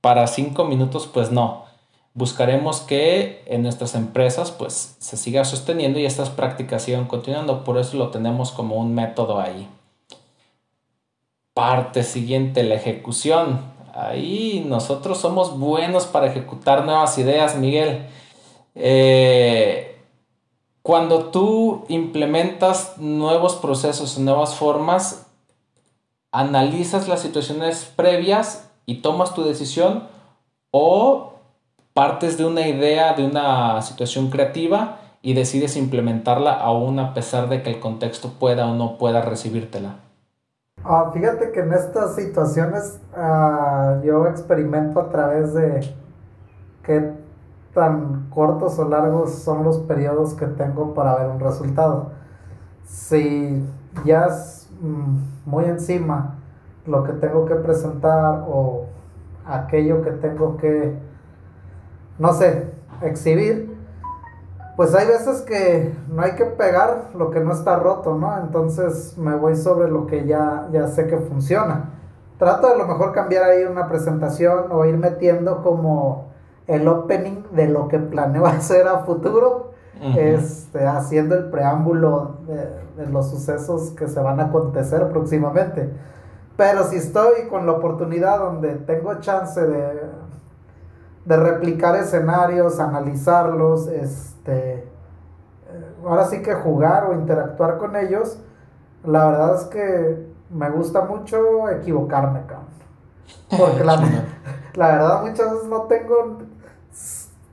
para 0.02 0.28
cinco 0.28 0.66
minutos, 0.66 1.10
pues 1.12 1.32
no. 1.32 1.66
Buscaremos 2.14 2.82
que 2.82 3.42
en 3.48 3.64
nuestras 3.64 3.96
empresas 3.96 4.52
pues 4.52 4.98
se 5.00 5.18
siga 5.18 5.46
sosteniendo 5.46 5.98
y 5.98 6.06
estas 6.06 6.30
prácticas 6.30 6.84
sigan 6.84 7.08
continuando. 7.08 7.64
Por 7.64 7.80
eso 7.80 7.98
lo 7.98 8.10
tenemos 8.10 8.52
como 8.52 8.76
un 8.76 8.94
método 8.94 9.40
ahí. 9.40 9.68
Parte 11.56 12.04
siguiente, 12.04 12.62
la 12.62 12.76
ejecución. 12.76 13.81
Ahí 13.94 14.64
nosotros 14.68 15.18
somos 15.18 15.58
buenos 15.60 16.06
para 16.06 16.28
ejecutar 16.28 16.86
nuevas 16.86 17.18
ideas, 17.18 17.58
Miguel. 17.58 18.08
Eh, 18.76 20.00
cuando 20.82 21.26
tú 21.26 21.86
implementas 21.90 22.98
nuevos 22.98 23.56
procesos, 23.56 24.18
nuevas 24.18 24.56
formas, 24.56 25.28
analizas 26.32 27.08
las 27.08 27.22
situaciones 27.22 27.92
previas 27.96 28.70
y 28.86 28.96
tomas 28.96 29.34
tu 29.34 29.44
decisión 29.44 30.08
o 30.72 31.34
partes 31.94 32.38
de 32.38 32.46
una 32.46 32.68
idea, 32.68 33.14
de 33.14 33.26
una 33.26 33.82
situación 33.82 34.30
creativa 34.30 35.00
y 35.22 35.34
decides 35.34 35.76
implementarla 35.76 36.54
aún 36.54 37.00
a 37.00 37.14
pesar 37.14 37.50
de 37.50 37.62
que 37.62 37.70
el 37.70 37.80
contexto 37.80 38.30
pueda 38.40 38.68
o 38.68 38.74
no 38.74 38.98
pueda 38.98 39.22
recibírtela. 39.22 39.98
Ah, 40.84 41.12
fíjate 41.14 41.52
que 41.52 41.60
en 41.60 41.74
estas 41.74 42.16
situaciones 42.16 43.00
ah, 43.16 44.00
yo 44.04 44.26
experimento 44.26 45.00
a 45.00 45.10
través 45.10 45.54
de 45.54 45.96
qué 46.84 47.14
tan 47.74 48.28
cortos 48.30 48.80
o 48.80 48.88
largos 48.88 49.36
son 49.36 49.64
los 49.64 49.78
periodos 49.80 50.34
que 50.34 50.48
tengo 50.48 50.94
para 50.96 51.18
ver 51.18 51.28
un 51.28 51.40
resultado. 51.40 52.12
Si 52.84 53.64
ya 54.06 54.26
es 54.26 54.70
mm, 54.82 55.50
muy 55.50 55.66
encima 55.66 56.36
lo 56.88 57.04
que 57.04 57.14
tengo 57.14 57.46
que 57.46 57.56
presentar 57.56 58.46
o 58.48 58.88
aquello 59.46 60.02
que 60.02 60.12
tengo 60.12 60.58
que, 60.58 60.98
no 62.18 62.34
sé, 62.34 62.74
exhibir, 63.04 63.71
pues 64.82 64.96
hay 64.96 65.06
veces 65.06 65.42
que 65.42 65.94
no 66.10 66.24
hay 66.24 66.32
que 66.32 66.44
pegar 66.44 67.12
lo 67.14 67.30
que 67.30 67.40
no 67.40 67.52
está 67.52 67.76
roto, 67.76 68.16
¿no? 68.16 68.36
Entonces 68.40 69.16
me 69.16 69.36
voy 69.36 69.56
sobre 69.56 69.92
lo 69.92 70.08
que 70.08 70.26
ya, 70.26 70.70
ya 70.72 70.88
sé 70.88 71.06
que 71.06 71.18
funciona. 71.18 71.92
Trato 72.40 72.66
de 72.66 72.74
a 72.74 72.78
lo 72.78 72.88
mejor 72.88 73.12
cambiar 73.12 73.44
ahí 73.44 73.64
una 73.64 73.88
presentación 73.88 74.72
o 74.72 74.84
ir 74.86 74.98
metiendo 74.98 75.62
como 75.62 76.32
el 76.66 76.88
opening 76.88 77.44
de 77.52 77.68
lo 77.68 77.90
que 77.90 78.00
planeo 78.00 78.44
hacer 78.48 78.88
a 78.88 79.04
futuro, 79.04 79.70
este, 80.18 80.88
haciendo 80.88 81.36
el 81.36 81.52
preámbulo 81.52 82.38
de, 82.48 83.04
de 83.04 83.12
los 83.12 83.30
sucesos 83.30 83.92
que 83.92 84.08
se 84.08 84.20
van 84.20 84.40
a 84.40 84.46
acontecer 84.46 85.10
próximamente. 85.10 85.92
Pero 86.58 86.86
si 86.86 86.96
estoy 86.96 87.48
con 87.52 87.68
la 87.68 87.74
oportunidad 87.74 88.40
donde 88.40 88.78
tengo 88.78 89.14
chance 89.20 89.62
de, 89.62 90.02
de 91.26 91.38
replicar 91.38 91.96
escenarios, 91.96 92.80
analizarlos, 92.80 93.88
este, 93.88 94.74
eh, 94.74 95.96
ahora 96.06 96.26
sí 96.26 96.42
que 96.42 96.54
jugar 96.54 97.06
o 97.06 97.14
interactuar 97.14 97.78
con 97.78 97.96
ellos, 97.96 98.40
la 99.04 99.28
verdad 99.28 99.56
es 99.56 99.64
que 99.66 100.28
me 100.50 100.70
gusta 100.70 101.02
mucho 101.02 101.70
equivocarme, 101.70 102.42
cabrón. 102.48 102.68
Porque 103.58 103.84
la, 103.84 103.96
la 104.74 104.88
verdad 104.88 105.22
muchas 105.22 105.52
veces 105.52 105.68
no 105.68 105.84
tengo 105.84 106.40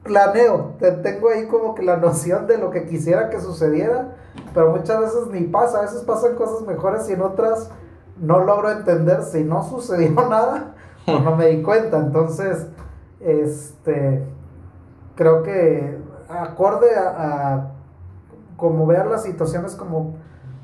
planeo, 0.03 0.75
tengo 1.03 1.29
ahí 1.29 1.47
como 1.47 1.75
que 1.75 1.83
la 1.83 1.97
noción 1.97 2.47
de 2.47 2.59
lo 2.59 2.71
que 2.71 2.87
quisiera 2.87 3.29
que 3.29 3.41
sucediera, 3.41 4.17
pero 4.55 4.71
muchas 4.71 5.01
veces 5.01 5.27
ni 5.31 5.43
pasa, 5.43 5.79
a 5.79 5.83
veces 5.83 6.03
pasan 6.03 6.35
cosas 6.35 6.67
mejores 6.67 7.09
y 7.11 7.13
en 7.13 7.23
otras 7.23 7.71
no 8.17 8.41
logro 8.41 8.71
entender 8.71 9.23
si 9.23 9.45
no 9.45 9.63
sucedió 9.63 10.11
nada 10.29 10.75
o 11.07 11.19
no 11.19 11.37
me 11.37 11.47
di 11.47 11.63
cuenta. 11.63 11.99
Entonces, 11.99 12.67
este, 13.21 14.25
creo 15.15 15.43
que 15.43 15.99
acorde 16.29 16.89
a, 16.97 17.73
como 18.57 18.87
ver 18.87 19.07
las 19.07 19.23
situaciones, 19.23 19.75
como 19.75 20.17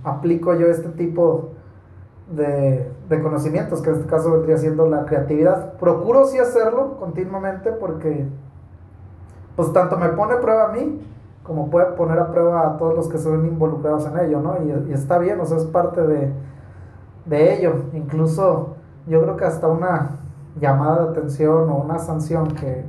aplico 0.03 0.55
yo 0.55 0.67
este 0.67 0.89
tipo 0.91 1.51
de, 2.31 2.91
de, 3.09 3.23
conocimientos, 3.23 3.81
que 3.81 3.91
en 3.91 3.97
este 3.97 4.09
caso 4.09 4.33
vendría 4.33 4.57
siendo 4.57 4.89
la 4.89 5.05
creatividad. 5.07 5.75
Procuro 5.75 6.27
sí 6.27 6.39
hacerlo 6.39 6.97
continuamente 6.99 7.73
porque, 7.73 8.27
pues, 9.57 9.73
tanto 9.73 9.97
me 9.97 10.09
pone 10.11 10.35
a 10.35 10.41
prueba 10.41 10.71
a 10.71 10.73
mí, 10.73 11.01
como 11.43 11.71
puede 11.71 11.87
poner 11.93 12.19
a 12.19 12.31
prueba 12.31 12.67
a 12.67 12.77
todos 12.77 12.95
los 12.95 13.09
que 13.09 13.19
se 13.19 13.31
ven 13.31 13.47
involucrados 13.47 14.07
en 14.07 14.19
ello, 14.19 14.41
¿no? 14.41 14.57
Y, 14.63 14.93
está 14.93 15.19
bien, 15.19 15.41
o 15.41 15.47
sea, 15.47 15.59
es 15.59 15.65
parte 15.65 16.03
de 16.03 16.33
de 17.25 17.59
ello. 17.59 17.75
Incluso 17.93 18.77
yo 19.07 19.23
creo 19.23 19.37
que 19.37 19.45
hasta 19.45 19.67
una 19.67 20.19
llamada 20.61 21.05
de 21.05 21.11
atención 21.11 21.69
o 21.71 21.77
una 21.77 21.99
sanción 21.99 22.49
que 22.49 22.85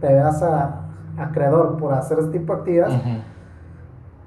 te 0.00 0.06
veas 0.06 0.42
a 0.42 0.82
acreedor 1.18 1.76
por 1.76 1.92
hacer 1.92 2.18
este 2.18 2.38
tipo 2.38 2.52
de 2.52 2.58
actividades, 2.58 3.00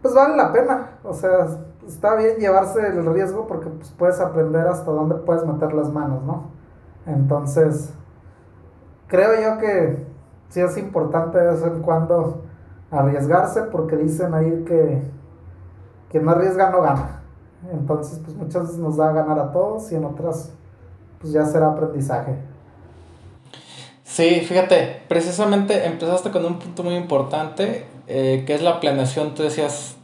pues 0.02 0.14
vale 0.14 0.36
la 0.36 0.52
pena. 0.52 0.90
O 1.04 1.14
sea, 1.14 1.48
está 1.88 2.16
bien 2.16 2.38
llevarse 2.38 2.86
el 2.88 3.06
riesgo 3.14 3.48
porque 3.48 3.70
pues, 3.70 3.92
puedes 3.92 4.20
aprender 4.20 4.68
hasta 4.68 4.92
dónde 4.92 5.16
puedes 5.16 5.46
meter 5.46 5.74
las 5.74 5.92
manos, 5.92 6.24
¿no? 6.24 6.46
Entonces, 7.06 7.94
creo 9.08 9.42
yo 9.42 9.58
que 9.60 10.06
sí 10.50 10.62
es 10.62 10.78
importante 10.78 11.38
de 11.38 11.48
vez 11.48 11.64
en 11.64 11.82
cuando 11.82 12.42
arriesgarse 12.92 13.64
porque 13.64 13.96
dicen 13.96 14.34
ahí 14.34 14.64
que 14.66 15.02
quien 16.10 16.26
no 16.26 16.32
arriesga 16.32 16.70
no 16.70 16.82
gana. 16.82 17.22
Entonces, 17.72 18.20
pues 18.20 18.36
muchas 18.36 18.64
veces 18.64 18.78
nos 18.80 18.98
da 18.98 19.10
a 19.10 19.14
ganar 19.14 19.40
a 19.40 19.52
todos 19.52 19.92
y 19.92 19.96
en 19.96 20.04
otras, 20.04 20.52
pues 21.20 21.32
ya 21.32 21.46
será 21.46 21.70
aprendizaje. 21.70 22.51
Sí, 24.12 24.42
fíjate, 24.42 25.04
precisamente 25.08 25.86
empezaste 25.86 26.32
con 26.32 26.44
un 26.46 26.60
punto 26.60 26.84
muy 26.84 26.96
importante, 26.96 27.88
eh, 28.08 28.44
que 28.46 28.54
es 28.54 28.62
la 28.62 28.82
planeación. 28.82 29.34
Tú 29.36 29.44
decías, 29.44 29.96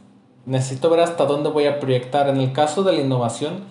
necesito 0.46 0.88
ver 0.88 1.00
hasta 1.00 1.26
dónde 1.26 1.50
voy 1.50 1.66
a 1.66 1.78
proyectar. 1.78 2.26
En 2.30 2.38
el 2.38 2.54
caso 2.54 2.82
de 2.84 2.94
la 2.94 3.02
innovación, 3.02 3.64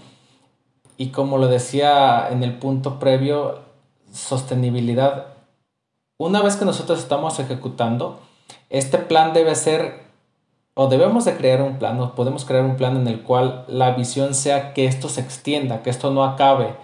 y 0.96 1.10
como 1.10 1.40
lo 1.40 1.48
decía 1.48 2.30
en 2.30 2.44
el 2.44 2.54
punto 2.54 3.00
previo, 3.00 3.62
sostenibilidad. 4.12 5.26
Una 6.20 6.44
vez 6.44 6.56
que 6.56 6.66
nosotros 6.66 7.00
estamos 7.00 7.40
ejecutando, 7.40 8.20
este 8.70 9.00
plan 9.00 9.34
debe 9.34 9.56
ser 9.56 10.04
o 10.76 10.86
debemos 10.86 11.26
de 11.26 11.36
crear 11.36 11.64
un 11.64 11.80
plan, 11.80 12.00
o 12.00 12.14
podemos 12.14 12.46
crear 12.46 12.64
un 12.64 12.78
plan 12.78 12.96
en 12.96 13.08
el 13.08 13.24
cual 13.24 13.66
la 13.68 13.96
visión 13.96 14.36
sea 14.36 14.76
que 14.76 14.86
esto 14.86 15.10
se 15.10 15.22
extienda, 15.22 15.82
que 15.82 15.90
esto 15.90 16.12
no 16.12 16.24
acabe. 16.24 16.76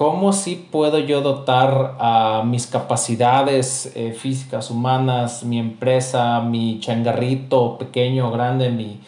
¿Cómo 0.00 0.32
si 0.32 0.56
puedo 0.56 0.98
yo 0.98 1.20
dotar 1.20 1.96
a 1.98 2.42
mis 2.42 2.66
capacidades 2.66 3.92
eh, 3.94 4.14
físicas, 4.14 4.70
humanas, 4.70 5.44
mi 5.44 5.58
empresa, 5.58 6.40
mi 6.40 6.80
changarrito 6.80 7.76
pequeño 7.76 8.30
grande, 8.30 8.70
mi, 8.70 9.02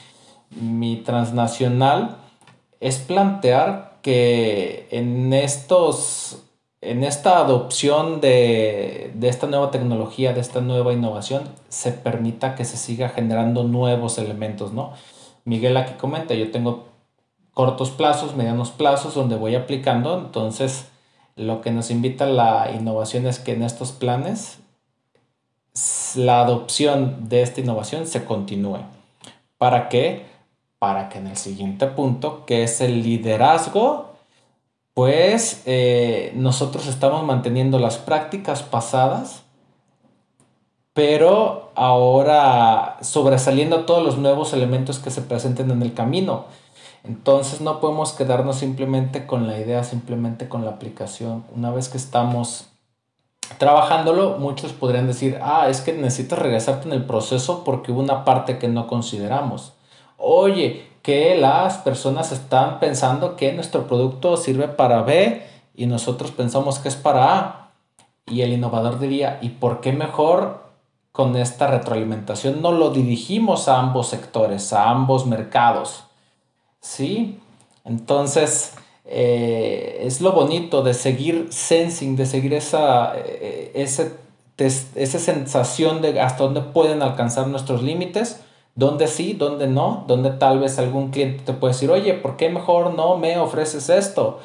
mi 0.50 0.96
transnacional? 0.96 2.18
Es 2.78 2.98
plantear 2.98 4.00
que 4.02 4.86
en 4.90 5.32
estos 5.32 6.42
en 6.82 7.04
esta 7.04 7.38
adopción 7.38 8.20
de, 8.20 9.14
esta 9.22 9.46
nueva 9.46 9.70
tecnología, 9.70 10.34
de 10.34 10.42
esta 10.42 10.60
nueva 10.60 10.92
innovación, 10.92 11.44
se 11.70 11.92
permita 11.92 12.54
que 12.54 12.66
se 12.66 12.76
siga 12.76 13.08
generando 13.08 13.64
nuevos 13.64 14.18
elementos, 14.18 14.74
¿no? 14.74 14.92
Miguel 15.46 15.74
aquí 15.78 15.94
comenta, 15.94 16.34
yo 16.34 16.50
tengo 16.50 16.91
cortos 17.54 17.90
plazos, 17.90 18.34
medianos 18.34 18.70
plazos 18.70 19.14
donde 19.14 19.36
voy 19.36 19.54
aplicando, 19.54 20.18
entonces 20.18 20.88
lo 21.36 21.60
que 21.60 21.70
nos 21.70 21.90
invita 21.90 22.26
la 22.26 22.70
innovación 22.72 23.26
es 23.26 23.38
que 23.38 23.52
en 23.52 23.62
estos 23.62 23.92
planes 23.92 24.58
la 26.14 26.42
adopción 26.42 27.28
de 27.28 27.42
esta 27.42 27.60
innovación 27.60 28.06
se 28.06 28.24
continúe. 28.24 28.80
¿Para 29.58 29.88
qué? 29.88 30.26
Para 30.78 31.08
que 31.08 31.18
en 31.18 31.28
el 31.28 31.36
siguiente 31.36 31.86
punto, 31.86 32.44
que 32.44 32.64
es 32.64 32.80
el 32.80 33.02
liderazgo 33.02 34.12
pues 34.94 35.62
eh, 35.64 36.32
nosotros 36.36 36.86
estamos 36.86 37.24
manteniendo 37.24 37.78
las 37.78 37.96
prácticas 37.96 38.62
pasadas, 38.62 39.42
pero 40.92 41.72
ahora 41.74 42.98
sobresaliendo 43.00 43.86
todos 43.86 44.04
los 44.04 44.18
nuevos 44.18 44.52
elementos 44.52 44.98
que 44.98 45.10
se 45.10 45.22
presenten 45.22 45.70
en 45.70 45.80
el 45.80 45.94
camino. 45.94 46.44
Entonces 47.04 47.60
no 47.60 47.80
podemos 47.80 48.12
quedarnos 48.12 48.56
simplemente 48.56 49.26
con 49.26 49.46
la 49.46 49.58
idea, 49.58 49.82
simplemente 49.82 50.48
con 50.48 50.64
la 50.64 50.72
aplicación. 50.72 51.44
Una 51.54 51.70
vez 51.70 51.88
que 51.88 51.96
estamos 51.96 52.68
trabajándolo, 53.58 54.38
muchos 54.38 54.72
podrían 54.72 55.06
decir, 55.06 55.38
ah, 55.42 55.66
es 55.68 55.80
que 55.80 55.92
necesitas 55.92 56.38
regresarte 56.38 56.86
en 56.86 56.94
el 56.94 57.04
proceso 57.04 57.64
porque 57.64 57.90
hubo 57.92 58.00
una 58.00 58.24
parte 58.24 58.58
que 58.58 58.68
no 58.68 58.86
consideramos. 58.86 59.72
Oye, 60.16 60.86
que 61.02 61.36
las 61.36 61.78
personas 61.78 62.30
están 62.30 62.78
pensando 62.78 63.36
que 63.36 63.52
nuestro 63.52 63.88
producto 63.88 64.36
sirve 64.36 64.68
para 64.68 65.02
B 65.02 65.44
y 65.74 65.86
nosotros 65.86 66.30
pensamos 66.30 66.78
que 66.78 66.88
es 66.88 66.96
para 66.96 67.38
A. 67.38 67.70
Y 68.26 68.42
el 68.42 68.52
innovador 68.52 69.00
diría, 69.00 69.40
¿y 69.42 69.48
por 69.50 69.80
qué 69.80 69.92
mejor 69.92 70.62
con 71.10 71.36
esta 71.36 71.66
retroalimentación 71.66 72.62
no 72.62 72.70
lo 72.70 72.90
dirigimos 72.90 73.68
a 73.68 73.80
ambos 73.80 74.08
sectores, 74.08 74.72
a 74.72 74.88
ambos 74.90 75.26
mercados? 75.26 76.04
¿Sí? 76.82 77.38
Entonces, 77.84 78.74
eh, 79.06 80.02
es 80.02 80.20
lo 80.20 80.32
bonito 80.32 80.82
de 80.82 80.94
seguir 80.94 81.48
sensing, 81.50 82.16
de 82.16 82.26
seguir 82.26 82.52
esa, 82.54 83.14
eh, 83.16 83.72
esa 83.74 85.18
sensación 85.18 86.02
de 86.02 86.20
hasta 86.20 86.44
dónde 86.44 86.60
pueden 86.60 87.02
alcanzar 87.02 87.46
nuestros 87.46 87.82
límites 87.82 88.40
Dónde 88.74 89.06
sí, 89.06 89.34
dónde 89.34 89.66
no, 89.66 90.04
donde 90.06 90.30
tal 90.30 90.58
vez 90.58 90.78
algún 90.78 91.10
cliente 91.10 91.42
te 91.44 91.52
puede 91.52 91.74
decir, 91.74 91.90
oye, 91.90 92.14
¿por 92.14 92.38
qué 92.38 92.48
mejor 92.48 92.94
no 92.94 93.18
me 93.18 93.36
ofreces 93.36 93.90
esto? 93.90 94.40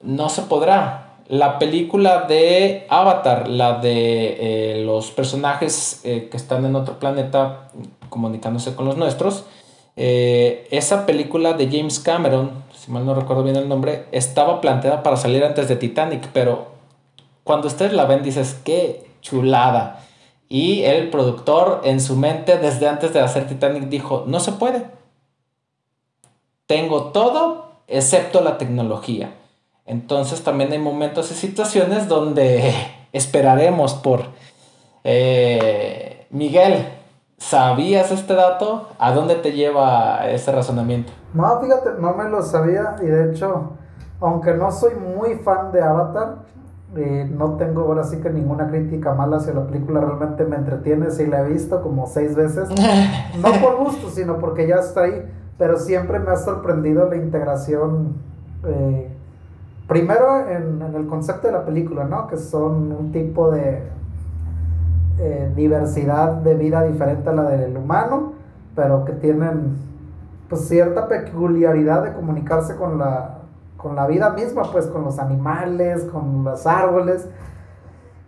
No 0.00 0.28
se 0.28 0.42
podrá. 0.42 1.20
La 1.28 1.60
película 1.60 2.22
de 2.22 2.84
Avatar, 2.90 3.46
la 3.46 3.78
de 3.78 4.78
eh, 4.80 4.84
los 4.84 5.12
personajes 5.12 6.00
que 6.02 6.28
están 6.32 6.64
en 6.64 6.74
otro 6.74 6.98
planeta 6.98 7.70
comunicándose 8.08 8.74
con 8.74 8.86
los 8.86 8.96
nuestros, 8.96 9.44
eh, 9.96 10.66
esa 10.70 11.06
película 11.06 11.52
de 11.52 11.68
James 11.70 12.00
Cameron, 12.00 12.64
si 12.74 12.90
mal 12.90 13.06
no 13.06 13.14
recuerdo 13.14 13.42
bien 13.42 13.56
el 13.56 13.68
nombre, 13.68 14.06
estaba 14.12 14.60
planteada 14.60 15.02
para 15.02 15.16
salir 15.16 15.44
antes 15.44 15.68
de 15.68 15.76
Titanic, 15.76 16.28
pero 16.32 16.72
cuando 17.44 17.68
ustedes 17.68 17.92
la 17.92 18.04
ven 18.04 18.22
dices, 18.22 18.60
qué 18.64 19.06
chulada 19.20 20.04
y 20.48 20.84
el 20.84 21.10
productor 21.10 21.80
en 21.84 22.00
su 22.00 22.16
mente 22.16 22.58
desde 22.58 22.86
antes 22.86 23.12
de 23.12 23.20
hacer 23.20 23.48
Titanic 23.48 23.88
dijo, 23.88 24.24
no 24.26 24.40
se 24.40 24.52
puede. 24.52 24.86
Tengo 26.66 27.06
todo 27.06 27.72
excepto 27.88 28.40
la 28.40 28.58
tecnología. 28.58 29.34
Entonces 29.86 30.42
también 30.42 30.72
hay 30.72 30.78
momentos 30.78 31.30
y 31.30 31.34
situaciones 31.34 32.08
donde 32.08 32.72
esperaremos 33.12 33.94
por... 33.94 34.26
Eh, 35.02 36.26
Miguel, 36.30 36.86
¿sabías 37.38 38.10
este 38.10 38.34
dato? 38.34 38.88
¿A 38.98 39.12
dónde 39.12 39.36
te 39.36 39.52
lleva 39.52 40.28
ese 40.28 40.52
razonamiento? 40.52 41.12
No, 41.32 41.60
fíjate, 41.60 41.90
no 41.98 42.14
me 42.14 42.28
lo 42.28 42.42
sabía 42.42 42.96
y 43.02 43.06
de 43.06 43.30
hecho, 43.30 43.72
aunque 44.20 44.54
no 44.54 44.70
soy 44.70 44.94
muy 44.94 45.36
fan 45.36 45.72
de 45.72 45.82
Avatar, 45.82 46.36
eh, 46.96 47.28
no 47.28 47.56
tengo 47.56 47.82
ahora 47.82 48.04
sí 48.04 48.18
que 48.18 48.30
ninguna 48.30 48.68
crítica 48.68 49.14
mala 49.14 49.38
hacia 49.38 49.52
la 49.52 49.66
película, 49.66 50.00
realmente 50.00 50.44
me 50.44 50.56
entretiene, 50.56 51.10
sí 51.10 51.26
la 51.26 51.40
he 51.40 51.48
visto 51.48 51.82
como 51.82 52.06
seis 52.06 52.36
veces, 52.36 52.68
no 53.42 53.52
por 53.60 53.78
gusto, 53.78 54.10
sino 54.10 54.38
porque 54.38 54.68
ya 54.68 54.76
está 54.76 55.02
ahí, 55.02 55.28
pero 55.58 55.76
siempre 55.76 56.20
me 56.20 56.30
ha 56.30 56.36
sorprendido 56.36 57.08
la 57.08 57.16
integración, 57.16 58.14
eh, 58.64 59.10
primero 59.88 60.48
en, 60.48 60.82
el 60.82 61.06
concepto 61.08 61.48
de 61.48 61.54
la 61.54 61.64
película, 61.64 62.04
¿no? 62.04 62.28
Que 62.28 62.36
son 62.36 62.92
un 62.92 63.10
tipo 63.10 63.50
de 63.50 63.82
eh, 65.18 65.52
diversidad 65.54 66.32
de 66.32 66.54
vida 66.54 66.82
diferente 66.82 67.28
a 67.28 67.32
la 67.32 67.44
del 67.44 67.76
humano, 67.76 68.32
pero 68.74 69.04
que 69.04 69.12
tienen 69.12 69.76
pues 70.48 70.68
cierta 70.68 71.08
peculiaridad 71.08 72.02
de 72.04 72.12
comunicarse 72.12 72.76
con 72.76 72.98
la 72.98 73.38
con 73.84 73.94
la 73.94 74.06
vida 74.06 74.30
misma, 74.30 74.62
pues 74.72 74.86
con 74.86 75.04
los 75.04 75.18
animales, 75.18 76.04
con 76.04 76.42
los 76.42 76.66
árboles. 76.66 77.28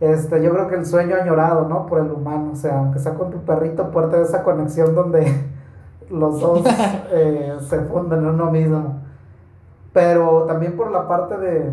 Este, 0.01 0.43
yo 0.43 0.53
creo 0.53 0.69
que 0.69 0.75
el 0.75 0.85
sueño 0.85 1.17
añorado, 1.17 1.67
¿no? 1.67 1.87
Por 1.87 2.01
el 2.01 2.11
humano, 2.11 2.51
o 2.53 2.57
sea, 2.57 2.79
aunque 2.79 2.99
sea 2.99 3.15
con 3.15 3.31
tu 3.31 3.39
perrito, 3.39 3.91
puede 3.91 4.09
tener 4.09 4.27
esa 4.27 4.43
conexión 4.43 4.95
donde 4.95 5.27
los 6.11 6.41
dos 6.41 6.63
eh, 7.11 7.57
se 7.71 7.81
funden 7.81 8.19
en 8.19 8.27
uno 8.27 8.51
mismo. 8.51 9.01
Pero 9.95 10.43
también 10.43 10.77
por 10.77 10.91
la 10.91 11.09
parte 11.09 11.39
de, 11.39 11.73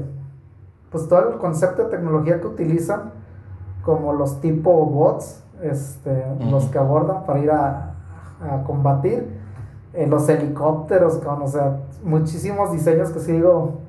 pues 0.90 1.06
todo 1.10 1.32
el 1.32 1.38
concepto 1.38 1.84
de 1.84 1.90
tecnología 1.90 2.40
que 2.40 2.48
utilizan, 2.48 3.12
como 3.84 4.14
los 4.14 4.40
tipo 4.40 4.86
bots, 4.86 5.44
este, 5.62 6.26
los 6.50 6.66
que 6.66 6.78
abordan 6.78 7.26
para 7.26 7.40
ir 7.40 7.52
a, 7.52 7.94
a 8.42 8.64
combatir 8.66 9.40
en 9.94 10.10
los 10.10 10.28
helicópteros, 10.28 11.18
con, 11.18 11.42
o 11.42 11.48
sea, 11.48 11.78
muchísimos 12.04 12.72
diseños 12.72 13.12
que 13.12 13.20
sí 13.20 13.34
digo, 13.34 13.80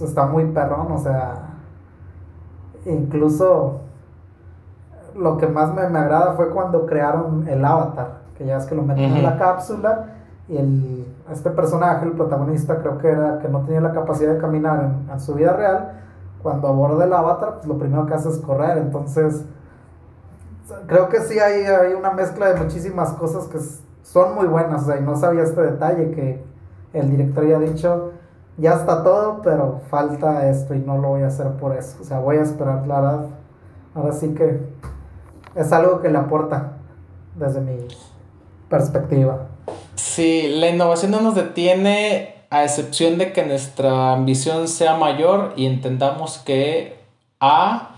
está 0.00 0.26
muy 0.26 0.44
perrón, 0.46 0.92
o 0.92 0.98
sea, 0.98 1.50
incluso 2.84 3.80
lo 5.16 5.38
que 5.38 5.46
más 5.46 5.74
me, 5.74 5.88
me 5.88 5.98
agrada 5.98 6.34
fue 6.34 6.50
cuando 6.50 6.86
crearon 6.86 7.48
el 7.48 7.64
avatar, 7.64 8.20
que 8.36 8.46
ya 8.46 8.58
es 8.58 8.66
que 8.66 8.74
lo 8.74 8.82
meten 8.82 9.16
en 9.16 9.22
la 9.22 9.38
cápsula 9.38 10.06
y 10.48 10.56
el, 10.56 11.06
este 11.30 11.50
personaje, 11.50 12.06
el 12.06 12.12
protagonista, 12.12 12.78
creo 12.78 12.98
que 12.98 13.08
era 13.08 13.38
que 13.38 13.48
no 13.48 13.60
tenía 13.60 13.80
la 13.80 13.92
capacidad 13.92 14.34
de 14.34 14.38
caminar 14.38 14.84
en, 14.84 15.10
en 15.10 15.20
su 15.20 15.34
vida 15.34 15.52
real, 15.52 15.92
cuando 16.42 16.68
aborda 16.68 17.04
el 17.04 17.12
avatar, 17.12 17.56
pues 17.56 17.66
lo 17.66 17.78
primero 17.78 18.06
que 18.06 18.14
hace 18.14 18.28
es 18.28 18.38
correr, 18.38 18.78
entonces 18.78 19.44
creo 20.86 21.08
que 21.08 21.20
sí 21.20 21.38
hay, 21.38 21.62
hay 21.64 21.92
una 21.94 22.12
mezcla 22.12 22.52
de 22.52 22.60
muchísimas 22.60 23.12
cosas 23.14 23.46
que 23.48 23.58
son 24.02 24.34
muy 24.34 24.46
buenas. 24.46 24.82
O 24.82 24.86
sea, 24.86 25.00
no 25.00 25.16
sabía 25.16 25.42
este 25.42 25.60
detalle 25.60 26.10
que 26.10 26.42
el 26.92 27.10
director 27.10 27.46
ya 27.46 27.56
ha 27.56 27.60
dicho, 27.60 28.12
ya 28.56 28.72
está 28.72 29.02
todo, 29.02 29.40
pero 29.42 29.80
falta 29.88 30.48
esto 30.48 30.74
y 30.74 30.80
no 30.80 30.98
lo 30.98 31.08
voy 31.08 31.22
a 31.22 31.28
hacer 31.28 31.48
por 31.52 31.76
eso. 31.76 31.98
O 32.00 32.04
sea, 32.04 32.20
voy 32.20 32.36
a 32.36 32.42
esperar, 32.42 32.86
la 32.86 33.00
verdad. 33.00 33.26
Ahora 33.94 34.12
sí 34.12 34.34
que 34.34 34.60
es 35.54 35.72
algo 35.72 36.00
que 36.00 36.08
le 36.08 36.18
aporta 36.18 36.72
desde 37.36 37.60
mi 37.60 37.76
perspectiva. 38.68 39.46
Sí, 39.94 40.56
la 40.58 40.68
innovación 40.68 41.10
no 41.10 41.20
nos 41.20 41.34
detiene 41.34 42.39
a 42.50 42.64
excepción 42.64 43.16
de 43.16 43.32
que 43.32 43.46
nuestra 43.46 44.12
ambición 44.12 44.66
sea 44.66 44.96
mayor 44.96 45.54
y 45.56 45.66
entendamos 45.66 46.38
que 46.38 46.98
A, 47.38 47.96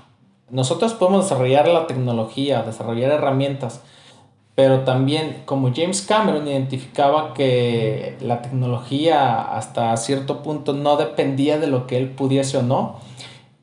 nosotros 0.51 0.93
podemos 0.93 1.25
desarrollar 1.25 1.67
la 1.67 1.87
tecnología, 1.87 2.63
desarrollar 2.63 3.11
herramientas, 3.11 3.81
pero 4.55 4.81
también 4.81 5.43
como 5.47 5.73
James 5.75 6.03
Cameron 6.03 6.47
identificaba 6.47 7.33
que 7.33 8.17
la 8.21 8.43
tecnología 8.43 9.41
hasta 9.41 9.97
cierto 9.97 10.43
punto 10.43 10.75
no 10.75 10.97
dependía 10.97 11.59
de 11.59 11.67
lo 11.67 11.87
que 11.87 11.97
él 11.97 12.11
pudiese 12.11 12.59
o 12.59 12.63
no, 12.63 12.97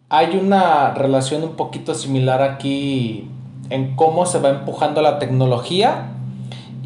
hay 0.09 0.35
una 0.35 0.95
relación 0.95 1.43
un 1.43 1.55
poquito 1.55 1.93
similar 1.93 2.41
aquí 2.41 3.29
en 3.69 3.95
cómo 3.95 4.25
se 4.25 4.39
va 4.39 4.49
empujando 4.49 5.03
la 5.03 5.19
tecnología 5.19 6.18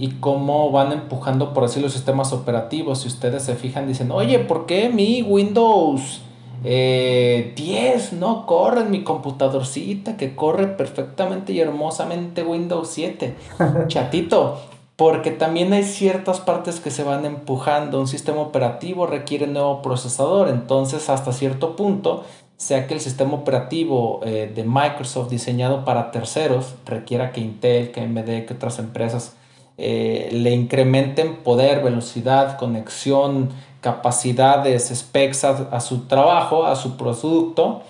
y 0.04 0.10
cómo 0.20 0.70
van 0.70 0.92
empujando, 0.92 1.54
por 1.54 1.64
así 1.64 1.80
los 1.80 1.94
sistemas 1.94 2.34
operativos. 2.34 3.04
Si 3.04 3.08
ustedes 3.08 3.44
se 3.44 3.56
fijan, 3.56 3.88
dicen, 3.88 4.12
oye, 4.12 4.38
¿por 4.38 4.66
qué 4.66 4.90
mi 4.90 5.22
Windows 5.22 6.20
10 6.62 6.66
eh, 6.66 8.10
no 8.12 8.46
corre 8.46 8.82
en 8.82 8.92
mi 8.92 9.06
computadorcita 9.06 10.18
que 10.18 10.36
corre 10.36 10.68
perfectamente 10.68 11.54
y 11.54 11.62
hermosamente 11.62 12.44
Windows 12.44 12.90
7. 12.90 13.34
Chatito, 13.88 14.60
porque 14.98 15.32
también 15.32 15.72
hay 15.72 15.84
ciertas 15.86 16.42
partes 16.42 16.82
que 16.82 16.92
se 16.92 17.04
van 17.04 17.24
empujando. 17.24 17.98
Un 18.02 18.10
sistema 18.10 18.42
operativo 18.42 19.08
requiere 19.08 19.48
nuevo 19.48 19.82
procesador, 19.82 20.50
entonces 20.50 21.10
hasta 21.10 21.32
cierto 21.32 21.78
punto, 21.78 22.26
sea 22.58 22.88
que 22.88 22.94
el 22.94 23.00
sistema 23.00 23.36
operativo 23.36 24.20
eh, 24.26 24.52
de 24.54 24.66
Microsoft 24.66 25.30
diseñado 25.30 25.86
para 25.86 26.12
terceros 26.12 26.76
requiera 26.86 27.32
que 27.32 27.40
Intel, 27.40 27.92
que 27.92 28.02
AMD, 28.02 28.46
que 28.46 28.54
otras 28.54 28.80
empresas 28.80 29.38
eh, 29.78 30.30
le 30.32 30.52
incrementen 30.52 31.38
poder, 31.38 31.84
velocidad, 31.84 32.58
conexión, 32.58 33.50
capacidades, 33.82 34.92
specs 34.94 35.44
a, 35.44 35.80
su 35.80 36.06
trabajo, 36.08 36.66
a 36.66 36.76
su 36.76 36.96
producto. 36.96 37.82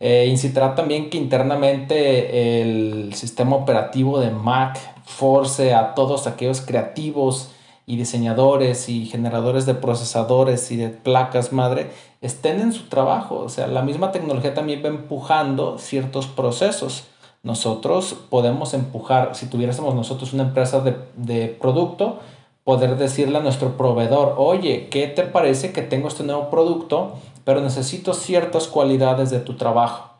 Eh, 0.00 0.26
incitará 0.30 0.74
también 0.74 1.10
que 1.10 1.18
internamente 1.18 2.60
el 2.62 3.14
sistema 3.14 3.56
operativo 3.56 4.20
de 4.20 4.30
Mac 4.30 4.78
force 5.04 5.74
a 5.74 5.94
todos 5.94 6.26
aquellos 6.26 6.60
creativos 6.60 7.50
y 7.86 7.96
diseñadores 7.96 8.88
y 8.88 9.06
generadores 9.06 9.66
de 9.66 9.74
procesadores 9.74 10.70
y 10.70 10.76
de 10.76 10.88
placas 10.88 11.52
madre 11.52 11.90
estén 12.22 12.60
en 12.60 12.72
su 12.72 12.84
trabajo. 12.88 13.36
O 13.36 13.48
sea, 13.48 13.66
la 13.66 13.82
misma 13.82 14.10
tecnología 14.10 14.54
también 14.54 14.82
va 14.82 14.88
empujando 14.88 15.78
ciertos 15.78 16.26
procesos. 16.26 17.04
Nosotros 17.44 18.16
podemos 18.30 18.72
empujar, 18.74 19.34
si 19.34 19.46
tuviésemos 19.46 19.94
nosotros 19.94 20.32
una 20.32 20.44
empresa 20.44 20.80
de, 20.80 20.96
de 21.16 21.48
producto, 21.48 22.18
poder 22.64 22.96
decirle 22.96 23.38
a 23.38 23.42
nuestro 23.42 23.76
proveedor, 23.76 24.34
oye, 24.38 24.88
¿qué 24.90 25.06
te 25.06 25.22
parece 25.22 25.72
que 25.72 25.82
tengo 25.82 26.08
este 26.08 26.24
nuevo 26.24 26.48
producto, 26.48 27.16
pero 27.44 27.60
necesito 27.60 28.14
ciertas 28.14 28.66
cualidades 28.66 29.30
de 29.30 29.40
tu 29.40 29.54
trabajo? 29.56 30.10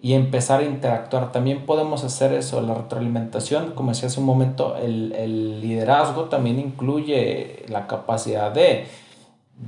Y 0.00 0.12
empezar 0.14 0.60
a 0.60 0.64
interactuar. 0.64 1.32
También 1.32 1.64
podemos 1.64 2.02
hacer 2.04 2.32
eso, 2.32 2.60
la 2.60 2.74
retroalimentación, 2.74 3.70
como 3.70 3.90
decía 3.90 4.08
hace 4.08 4.20
un 4.20 4.26
momento, 4.26 4.76
el, 4.76 5.60
liderazgo 5.60 6.24
también 6.24 6.58
incluye 6.58 7.64
la 7.68 7.86
capacidad 7.86 8.50
de, 8.50 8.86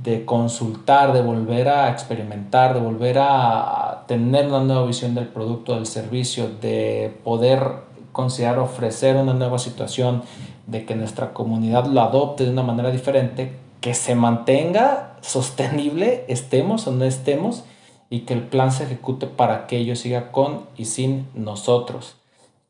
de 0.03 0.25
consultar, 0.25 1.13
de 1.13 1.21
volver 1.21 1.69
a 1.69 1.89
experimentar, 1.89 2.73
de 2.73 2.81
volver 2.81 3.17
a 3.19 3.86
tener 4.07 4.47
una 4.47 4.61
nueva 4.61 4.85
visión 4.85 5.15
del 5.15 5.27
producto, 5.27 5.75
del 5.75 5.85
servicio, 5.85 6.49
de 6.61 7.15
poder 7.23 7.87
considerar 8.11 8.59
ofrecer 8.59 9.15
una 9.15 9.33
nueva 9.33 9.59
situación, 9.59 10.23
de 10.65 10.85
que 10.85 10.95
nuestra 10.95 11.33
comunidad 11.33 11.85
lo 11.85 12.01
adopte 12.01 12.43
de 12.43 12.51
una 12.51 12.63
manera 12.63 12.89
diferente, 12.89 13.53
que 13.79 13.93
se 13.93 14.15
mantenga 14.15 15.17
sostenible, 15.21 16.25
estemos 16.27 16.87
o 16.87 16.91
no 16.91 17.05
estemos, 17.05 17.63
y 18.09 18.21
que 18.21 18.33
el 18.33 18.43
plan 18.43 18.71
se 18.71 18.85
ejecute 18.85 19.27
para 19.27 19.67
que 19.67 19.77
ello 19.77 19.95
siga 19.95 20.31
con 20.31 20.61
y 20.77 20.85
sin 20.85 21.27
nosotros. 21.35 22.15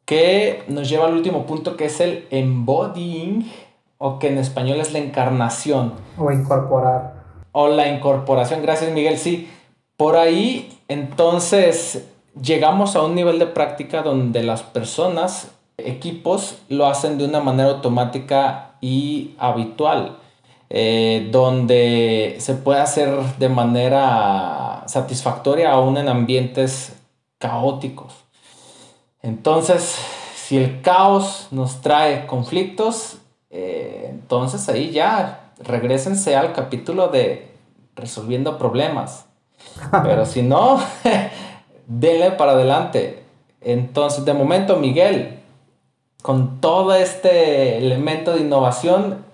Que 0.06 0.64
nos 0.68 0.90
lleva 0.90 1.06
al 1.06 1.14
último 1.14 1.46
punto 1.46 1.78
que 1.78 1.86
es 1.86 2.00
el 2.02 2.26
embodying, 2.32 3.50
o 3.98 4.20
que 4.20 4.28
en 4.28 4.38
español 4.38 4.80
es 4.80 4.94
la 4.94 5.00
encarnación. 5.00 5.94
O 6.18 6.32
incorporar. 6.32 7.24
O 7.52 7.68
la 7.68 7.88
incorporación, 7.88 8.62
gracias 8.62 8.92
Miguel, 8.92 9.18
sí. 9.18 9.50
Por 9.96 10.16
ahí, 10.16 10.77
entonces, 10.88 12.08
llegamos 12.42 12.96
a 12.96 13.04
un 13.04 13.16
nivel 13.16 13.40
de 13.40 13.48
práctica 13.48 14.02
donde 14.02 14.44
las 14.44 14.64
personas 14.64 15.52
equipos 15.78 16.58
lo 16.70 16.88
hacen 16.88 17.18
de 17.18 17.26
una 17.26 17.40
manera 17.40 17.70
automática 17.70 18.72
y 18.82 19.36
habitual, 19.38 20.18
eh, 20.70 21.30
donde 21.32 22.38
se 22.40 22.56
puede 22.56 22.80
hacer 22.80 23.10
de 23.38 23.50
manera 23.50 24.84
satisfactoria 24.88 25.72
aún 25.72 25.98
en 25.98 26.10
ambientes 26.10 26.94
caóticos. 27.38 28.14
Entonces, 29.22 29.96
si 30.36 30.58
el 30.58 30.82
caos 30.82 31.48
nos 31.52 31.82
trae 31.82 32.26
conflictos, 32.26 33.18
eh, 33.50 34.08
entonces 34.10 34.68
ahí 34.70 34.92
ya 34.92 35.52
regresense 35.60 36.36
al 36.36 36.54
capítulo 36.54 37.10
de 37.10 37.52
resolviendo 37.96 38.58
problemas. 38.58 39.27
Pero 40.04 40.26
si 40.26 40.42
no, 40.42 40.80
denle 41.88 42.32
para 42.32 42.52
adelante. 42.52 43.24
Entonces, 43.62 44.26
de 44.26 44.34
momento, 44.34 44.78
Miguel, 44.78 45.40
con 46.22 46.60
todo 46.60 46.94
este 46.94 47.78
elemento 47.78 48.34
de 48.34 48.42
innovación, 48.42 49.26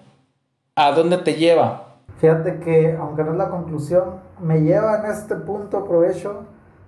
¿a 0.75 0.91
dónde 0.91 1.17
te 1.17 1.35
lleva? 1.35 1.95
Fíjate 2.17 2.59
que, 2.59 2.95
aunque 2.99 3.23
no 3.23 3.31
es 3.31 3.37
la 3.37 3.49
conclusión, 3.49 4.21
me 4.39 4.61
lleva 4.61 4.99
en 4.99 5.11
este 5.11 5.35
punto 5.35 5.85
provecho 5.85 6.43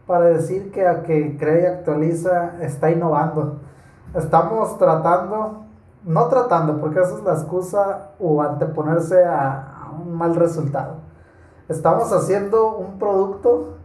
para 0.07 0.25
decir 0.25 0.71
que 0.71 0.87
a 0.87 1.03
que 1.03 1.37
Crea 1.37 1.61
y 1.61 1.65
Actualiza 1.65 2.53
está 2.61 2.91
innovando. 2.91 3.59
Estamos 4.13 4.77
tratando, 4.77 5.65
no 6.03 6.27
tratando, 6.27 6.79
porque 6.79 7.01
esa 7.01 7.15
es 7.15 7.23
la 7.23 7.33
excusa 7.33 8.11
o 8.19 8.41
anteponerse 8.41 9.25
a 9.25 9.91
un 9.99 10.13
mal 10.13 10.35
resultado. 10.35 10.97
Estamos 11.67 12.13
haciendo 12.13 12.75
un 12.75 12.99
producto 12.99 13.75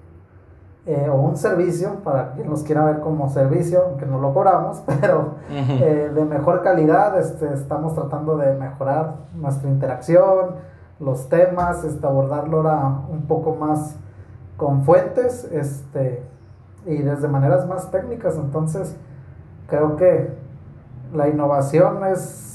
eh, 0.85 1.09
o 1.11 1.15
un 1.15 1.37
servicio, 1.37 1.97
para 2.05 2.33
quien 2.33 2.51
los 2.51 2.63
quiera 2.63 2.85
ver 2.85 3.01
como 3.01 3.31
servicio, 3.31 3.85
aunque 3.87 4.05
no 4.05 4.19
lo 4.19 4.35
cobramos, 4.35 4.83
pero 5.01 5.35
eh, 5.51 6.11
de 6.15 6.25
mejor 6.25 6.63
calidad, 6.63 7.19
este, 7.19 7.55
estamos 7.55 7.95
tratando 7.95 8.37
de 8.37 8.55
mejorar 8.55 9.15
nuestra 9.35 9.71
interacción, 9.71 10.57
los 10.99 11.29
temas, 11.29 11.85
este, 11.85 12.07
abordarlo 12.07 12.59
ahora 12.59 13.01
un 13.11 13.23
poco 13.23 13.55
más 13.55 13.97
con 14.59 14.85
fuentes 14.85 15.45
este, 15.45 16.23
y 16.85 16.99
desde 16.99 17.29
maneras 17.29 17.67
más 17.67 17.91
técnicas. 17.91 18.37
Entonces, 18.37 18.95
creo 19.69 19.97
que 19.97 20.35
la 21.15 21.29
innovación 21.29 22.05
es 22.05 22.50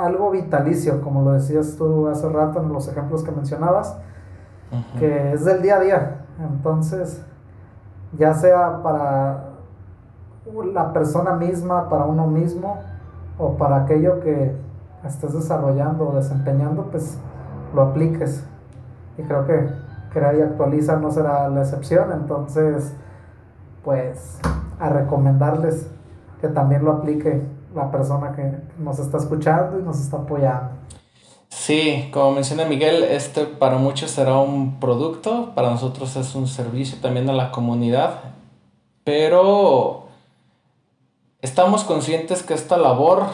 algo 0.00 0.30
vitalicio, 0.30 1.00
como 1.00 1.22
lo 1.22 1.32
decías 1.32 1.76
tú 1.76 2.08
hace 2.08 2.28
rato 2.28 2.60
en 2.60 2.72
los 2.72 2.88
ejemplos 2.88 3.22
que 3.22 3.30
mencionabas, 3.30 3.96
que 4.98 5.32
es 5.32 5.44
del 5.44 5.62
día 5.62 5.76
a 5.76 5.80
día. 5.80 6.16
Entonces, 6.38 7.22
ya 8.16 8.34
sea 8.34 8.82
para 8.82 9.44
la 10.72 10.92
persona 10.92 11.34
misma, 11.34 11.88
para 11.88 12.04
uno 12.04 12.26
mismo, 12.26 12.78
o 13.38 13.56
para 13.56 13.82
aquello 13.82 14.20
que 14.20 14.54
estés 15.04 15.32
desarrollando 15.32 16.08
o 16.08 16.14
desempeñando, 16.14 16.84
pues 16.90 17.18
lo 17.74 17.82
apliques. 17.82 18.44
Y 19.16 19.22
creo 19.22 19.46
que 19.46 19.68
Crea 20.12 20.34
y 20.34 20.42
Actualiza 20.42 20.96
no 20.96 21.10
será 21.10 21.48
la 21.48 21.60
excepción. 21.62 22.12
Entonces, 22.12 22.94
pues 23.84 24.40
a 24.78 24.88
recomendarles 24.88 25.90
que 26.40 26.48
también 26.48 26.84
lo 26.84 26.92
aplique 26.92 27.46
la 27.74 27.90
persona 27.90 28.34
que 28.34 28.52
nos 28.78 28.98
está 28.98 29.18
escuchando 29.18 29.78
y 29.78 29.82
nos 29.82 30.00
está 30.00 30.18
apoyando. 30.18 30.70
Sí, 31.48 32.08
como 32.12 32.32
menciona 32.32 32.64
Miguel, 32.64 33.02
este 33.02 33.44
para 33.44 33.76
muchos 33.76 34.12
será 34.12 34.38
un 34.38 34.78
producto, 34.78 35.52
para 35.54 35.70
nosotros 35.70 36.14
es 36.16 36.34
un 36.34 36.46
servicio 36.46 36.98
también 37.02 37.28
a 37.28 37.32
la 37.32 37.50
comunidad, 37.50 38.20
pero 39.04 40.06
estamos 41.42 41.82
conscientes 41.84 42.42
que 42.44 42.54
esta 42.54 42.76
labor 42.76 43.24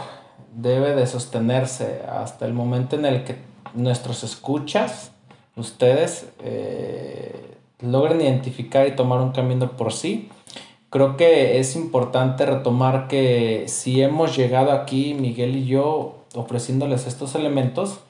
debe 0.54 0.94
de 0.94 1.06
sostenerse 1.06 2.02
hasta 2.10 2.46
el 2.46 2.54
momento 2.54 2.96
en 2.96 3.04
el 3.04 3.24
que 3.24 3.36
nuestros 3.74 4.24
escuchas, 4.24 5.12
ustedes, 5.54 6.30
eh, 6.40 7.56
logren 7.80 8.22
identificar 8.22 8.86
y 8.86 8.96
tomar 8.96 9.20
un 9.20 9.32
camino 9.32 9.72
por 9.72 9.92
sí. 9.92 10.30
Creo 10.90 11.16
que 11.16 11.58
es 11.58 11.76
importante 11.76 12.46
retomar 12.46 13.08
que 13.08 13.64
si 13.66 14.02
hemos 14.02 14.36
llegado 14.36 14.72
aquí, 14.72 15.14
Miguel 15.14 15.56
y 15.56 15.66
yo, 15.66 16.24
ofreciéndoles 16.34 17.06
estos 17.06 17.34
elementos, 17.34 18.00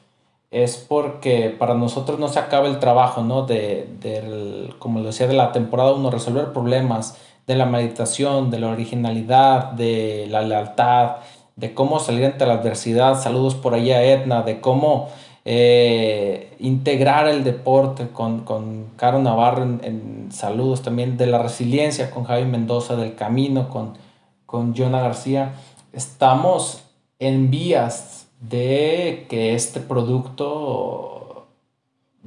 es 0.51 0.77
porque 0.77 1.51
para 1.51 1.75
nosotros 1.75 2.19
no 2.19 2.29
se 2.29 2.39
acaba 2.39 2.69
el 2.69 2.79
trabajo, 2.79 3.23
¿no? 3.23 3.43
De, 3.43 3.89
de 4.01 4.75
como 4.79 5.01
lo 5.01 5.07
decía, 5.07 5.27
de 5.27 5.35
la 5.35 5.53
temporada 5.53 5.93
1, 5.93 6.11
resolver 6.11 6.53
problemas, 6.53 7.19
de 7.47 7.57
la 7.57 7.67
meditación, 7.67 8.51
de 8.51 8.59
la 8.59 8.69
originalidad, 8.69 9.73
de 9.73 10.27
la 10.29 10.43
lealtad, 10.43 11.17
de 11.57 11.73
cómo 11.75 12.01
salir 12.01 12.27
ante 12.27 12.45
la 12.47 12.55
adversidad, 12.55 13.21
saludos 13.21 13.55
por 13.55 13.75
allá 13.75 14.03
Edna, 14.03 14.43
de 14.43 14.61
cómo 14.61 15.09
eh, 15.49 16.57
integrar 16.59 17.29
el 17.29 17.45
deporte 17.45 18.09
con, 18.09 18.41
con 18.41 18.87
Caro 18.97 19.21
Navarro 19.21 19.63
en, 19.63 20.29
saludos 20.33 20.83
también, 20.83 21.17
de 21.17 21.27
la 21.29 21.41
resiliencia 21.41 22.11
con 22.11 22.25
Javi 22.25 22.45
Mendoza, 22.47 22.97
del 22.97 23.15
camino 23.15 23.71
con, 23.71 23.97
con 24.45 24.75
Jonah 24.75 25.01
García. 25.01 25.55
Estamos 25.93 26.83
en 27.21 27.49
vías 27.49 28.27
de 28.41 29.27
que 29.29 29.55
este 29.55 29.79
producto 29.79 31.47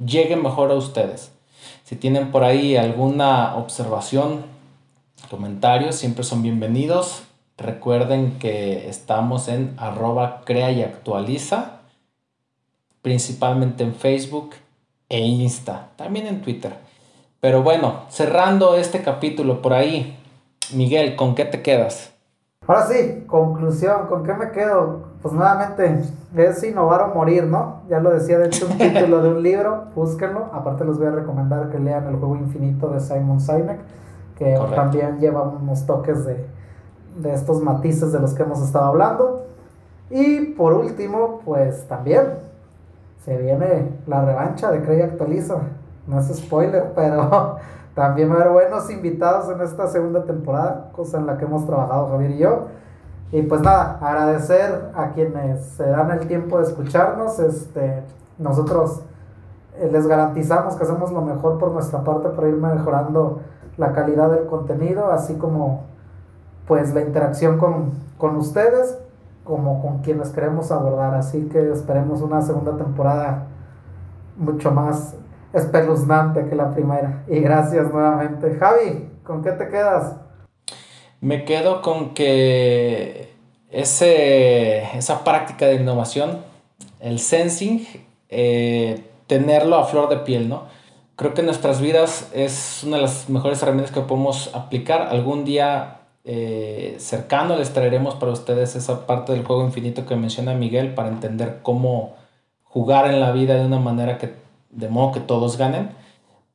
llegue 0.02 0.36
mejor 0.36 0.70
a 0.70 0.76
ustedes. 0.76 1.30
Si 1.84 1.96
tienen 1.96 2.30
por 2.30 2.42
ahí 2.42 2.76
alguna 2.76 3.54
observación, 3.56 4.44
comentarios, 5.28 5.94
siempre 5.94 6.24
son 6.24 6.42
bienvenidos. 6.42 7.24
Recuerden 7.58 8.38
que 8.38 8.88
estamos 8.88 9.48
en 9.48 9.74
arroba 9.76 10.40
crea 10.46 10.72
y 10.72 10.82
actualiza, 10.82 11.79
principalmente 13.02 13.84
en 13.84 13.94
Facebook 13.94 14.50
e 15.08 15.20
Insta, 15.20 15.88
también 15.96 16.26
en 16.26 16.42
Twitter. 16.42 16.74
Pero 17.40 17.62
bueno, 17.62 18.02
cerrando 18.08 18.74
este 18.76 19.02
capítulo 19.02 19.62
por 19.62 19.72
ahí, 19.72 20.18
Miguel, 20.74 21.16
¿con 21.16 21.34
qué 21.34 21.44
te 21.44 21.62
quedas? 21.62 22.12
Ahora 22.66 22.86
sí, 22.86 23.24
conclusión, 23.26 24.06
¿con 24.08 24.22
qué 24.22 24.34
me 24.34 24.50
quedo? 24.50 25.08
Pues 25.22 25.34
nuevamente, 25.34 26.02
es 26.36 26.62
innovar 26.62 27.02
o 27.02 27.14
morir, 27.14 27.44
¿no? 27.44 27.80
Ya 27.88 27.98
lo 27.98 28.10
decía 28.10 28.38
de 28.38 28.46
hecho 28.46 28.66
un 28.66 28.78
título 28.78 29.22
de 29.22 29.28
un 29.30 29.42
libro, 29.42 29.86
búsquenlo. 29.94 30.50
Aparte 30.52 30.84
les 30.84 30.98
voy 30.98 31.06
a 31.06 31.12
recomendar 31.12 31.70
que 31.70 31.78
lean 31.78 32.06
El 32.06 32.16
juego 32.16 32.36
infinito 32.36 32.90
de 32.90 33.00
Simon 33.00 33.40
Sinek, 33.40 33.80
que 34.36 34.56
también 34.74 35.18
lleva 35.18 35.42
unos 35.42 35.86
toques 35.86 36.24
de, 36.24 36.46
de 37.16 37.34
estos 37.34 37.60
matices 37.62 38.12
de 38.12 38.20
los 38.20 38.34
que 38.34 38.42
hemos 38.42 38.62
estado 38.62 38.84
hablando. 38.86 39.46
Y 40.10 40.40
por 40.52 40.74
último, 40.74 41.40
pues 41.44 41.88
también 41.88 42.49
se 43.24 43.36
viene 43.36 43.98
la 44.06 44.24
revancha 44.24 44.70
de 44.70 44.82
Cray 44.82 45.02
Actualiza. 45.02 45.56
No 46.06 46.18
es 46.18 46.26
spoiler, 46.36 46.92
pero 46.96 47.56
también 47.94 48.30
va 48.30 48.34
a 48.34 48.36
haber 48.38 48.52
buenos 48.52 48.90
invitados 48.90 49.50
en 49.50 49.60
esta 49.60 49.86
segunda 49.88 50.24
temporada, 50.24 50.90
cosa 50.92 51.18
en 51.18 51.26
la 51.26 51.36
que 51.36 51.44
hemos 51.44 51.66
trabajado 51.66 52.08
Javier 52.08 52.30
y 52.32 52.38
yo. 52.38 52.66
Y 53.32 53.42
pues 53.42 53.60
nada, 53.60 53.98
agradecer 54.00 54.90
a 54.94 55.10
quienes 55.10 55.64
se 55.64 55.88
dan 55.88 56.10
el 56.10 56.26
tiempo 56.26 56.58
de 56.58 56.64
escucharnos. 56.64 57.38
Este, 57.38 58.02
nosotros 58.38 59.02
les 59.90 60.06
garantizamos 60.06 60.74
que 60.74 60.82
hacemos 60.82 61.12
lo 61.12 61.22
mejor 61.22 61.58
por 61.58 61.70
nuestra 61.70 62.02
parte 62.02 62.30
para 62.30 62.48
ir 62.48 62.56
mejorando 62.56 63.40
la 63.76 63.92
calidad 63.92 64.30
del 64.30 64.46
contenido, 64.46 65.10
así 65.12 65.34
como 65.34 65.84
pues 66.66 66.92
la 66.94 67.00
interacción 67.00 67.58
con, 67.58 67.92
con 68.18 68.36
ustedes, 68.36 68.98
como 69.50 69.82
con 69.82 69.98
quienes 69.98 70.28
queremos 70.28 70.70
abordar. 70.70 71.12
Así 71.14 71.48
que 71.52 71.72
esperemos 71.72 72.22
una 72.22 72.40
segunda 72.40 72.76
temporada 72.76 73.48
mucho 74.36 74.70
más 74.70 75.16
espeluznante 75.52 76.46
que 76.48 76.54
la 76.54 76.72
primera. 76.72 77.24
Y 77.26 77.40
gracias 77.40 77.92
nuevamente. 77.92 78.54
Javi, 78.54 79.10
¿con 79.24 79.42
qué 79.42 79.50
te 79.50 79.68
quedas? 79.68 80.14
Me 81.20 81.44
quedo 81.44 81.82
con 81.82 82.14
que 82.14 83.34
ese, 83.70 84.84
esa 84.96 85.24
práctica 85.24 85.66
de 85.66 85.74
innovación, 85.74 86.38
el 87.00 87.18
sensing, 87.18 87.84
eh, 88.28 89.04
tenerlo 89.26 89.76
a 89.76 89.84
flor 89.84 90.08
de 90.08 90.18
piel, 90.18 90.48
¿no? 90.48 90.62
Creo 91.16 91.34
que 91.34 91.40
en 91.40 91.46
nuestras 91.46 91.80
vidas 91.80 92.30
es 92.32 92.84
una 92.84 92.96
de 92.96 93.02
las 93.02 93.28
mejores 93.28 93.60
herramientas 93.62 93.92
que 93.92 94.00
podemos 94.00 94.54
aplicar. 94.54 95.08
Algún 95.10 95.44
día 95.44 95.99
eh, 96.24 96.96
cercano 96.98 97.56
les 97.56 97.72
traeremos 97.72 98.14
para 98.14 98.32
ustedes 98.32 98.76
esa 98.76 99.06
parte 99.06 99.32
del 99.32 99.44
juego 99.44 99.64
infinito 99.64 100.04
que 100.06 100.16
menciona 100.16 100.54
Miguel 100.54 100.94
para 100.94 101.08
entender 101.08 101.60
cómo 101.62 102.14
jugar 102.62 103.06
en 103.06 103.20
la 103.20 103.32
vida 103.32 103.54
de 103.54 103.64
una 103.64 103.78
manera 103.78 104.18
que 104.18 104.34
de 104.70 104.88
modo 104.88 105.12
que 105.12 105.20
todos 105.20 105.56
ganen, 105.56 105.90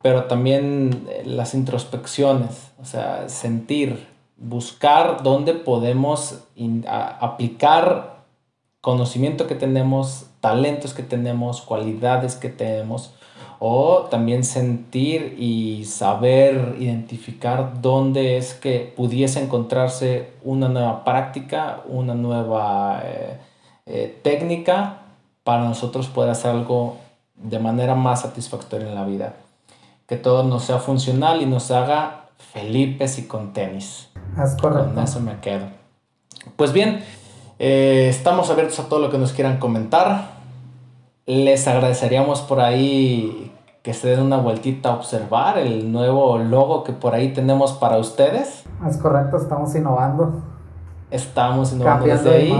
pero 0.01 0.25
también 0.25 1.08
eh, 1.10 1.23
las 1.25 1.54
introspecciones, 1.54 2.71
o 2.82 2.86
sea, 2.86 3.28
sentir, 3.28 4.08
buscar 4.38 5.23
dónde 5.23 5.54
podemos 5.54 6.43
aplicar 6.88 8.23
conocimiento 8.82 9.47
que 9.47 9.56
tenemos, 9.56 10.28
talentos 10.41 10.93
que 10.93 11.04
tenemos, 11.04 11.62
cualidades 11.62 12.36
que 12.36 12.49
tenemos, 12.49 13.13
o 13.67 14.04
también 14.12 14.43
sentir 14.43 15.38
y 15.39 15.86
saber 15.86 16.75
identificar 16.80 17.82
dónde 17.82 18.38
es 18.38 18.54
que 18.54 18.93
pudiese 18.95 19.41
encontrarse 19.41 20.34
una 20.43 20.69
nueva 20.69 21.04
práctica, 21.04 21.82
una 21.88 22.13
nueva 22.13 23.01
eh, 23.04 23.39
eh, 23.88 24.19
técnica 24.21 24.97
para 25.43 25.63
nosotros 25.63 26.06
poder 26.06 26.30
hacer 26.30 26.51
algo 26.51 26.97
de 27.34 27.58
manera 27.58 27.95
más 27.95 28.21
satisfactoria 28.21 28.88
en 28.88 28.93
la 28.93 29.04
vida. 29.04 29.34
Que 30.06 30.17
todo 30.17 30.43
nos 30.43 30.65
sea 30.65 30.78
funcional 30.78 31.41
y 31.41 31.47
nos 31.47 31.71
haga 31.71 32.25
felices 32.38 33.17
y 33.17 33.23
con 33.23 33.51
tenis. 33.51 34.12
Es 34.43 34.62
correcto. 34.62 34.93
Con 34.93 35.04
eso 35.04 35.19
me 35.21 35.39
quedo. 35.39 35.65
Pues 36.56 36.71
bien, 36.71 37.04
eh, 37.58 38.10
estamos 38.12 38.51
abiertos 38.51 38.78
a 38.80 38.89
todo 38.89 38.99
lo 38.99 39.10
que 39.10 39.17
nos 39.17 39.34
quieran 39.34 39.58
comentar. 39.58 40.36
Les 41.25 41.67
agradeceríamos 41.67 42.41
por 42.41 42.60
ahí 42.60 43.51
que 43.86 43.93
se 43.93 44.08
den 44.08 44.21
una 44.21 44.38
vueltita 44.38 44.89
a 44.89 44.93
observar 44.95 45.60
el 45.60 45.91
nuevo 45.91 46.39
logo 46.39 46.84
que 46.84 46.91
por 46.91 47.13
ahí 47.13 47.34
tenemos 47.34 47.74
para 47.74 48.00
ustedes. 48.00 48.63
Es 48.84 48.98
correcto, 48.98 49.38
estamos 49.38 49.76
innovando. 49.76 50.41
Estamos 51.12 51.71
innovando 51.71 52.08
desde 52.08 52.36
ahí 52.36 52.52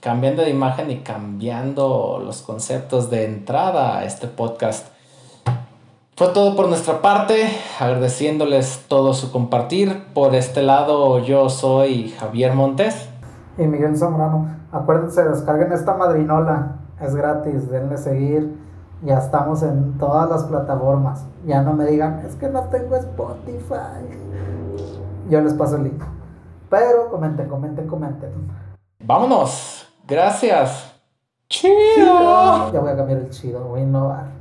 cambiando 0.00 0.40
de 0.40 0.48
imagen 0.48 0.90
y 0.90 1.00
cambiando 1.00 2.22
los 2.24 2.40
conceptos 2.40 3.10
de 3.10 3.26
entrada 3.26 3.98
a 3.98 4.04
este 4.04 4.28
podcast. 4.28 4.86
Fue 6.16 6.28
todo 6.28 6.56
por 6.56 6.68
nuestra 6.68 7.02
parte, 7.02 7.50
agradeciéndoles 7.78 8.86
todo 8.88 9.12
su 9.12 9.30
compartir. 9.30 10.06
Por 10.14 10.34
este 10.34 10.62
lado, 10.62 11.18
yo 11.18 11.50
soy 11.50 12.08
Javier 12.18 12.54
Montes. 12.54 13.10
Y 13.58 13.66
Miguel 13.66 13.94
Zambrano. 13.98 14.56
Acuérdense, 14.72 15.22
descarguen 15.22 15.70
esta 15.70 15.94
madrinola, 15.94 16.78
es 16.98 17.14
gratis, 17.14 17.70
denle 17.70 17.98
seguir. 17.98 18.71
Ya 19.04 19.18
estamos 19.18 19.62
en 19.64 19.98
todas 19.98 20.30
las 20.30 20.44
plataformas. 20.44 21.26
Ya 21.44 21.62
no 21.62 21.72
me 21.72 21.86
digan, 21.86 22.20
es 22.24 22.36
que 22.36 22.48
no 22.48 22.62
tengo 22.64 22.96
Spotify. 22.96 24.06
Yo 25.28 25.40
les 25.40 25.54
paso 25.54 25.76
el 25.76 25.84
link. 25.84 26.02
Pero 26.70 27.10
comenten, 27.10 27.48
comenten, 27.48 27.88
comenten. 27.88 28.30
Vámonos. 29.00 29.88
Gracias. 30.06 30.94
Chido. 31.48 32.72
Ya 32.72 32.80
voy 32.80 32.90
a 32.90 32.96
cambiar 32.96 33.18
el 33.18 33.30
chido, 33.30 33.64
voy 33.64 33.80
a 33.80 33.82
innovar. 33.82 34.32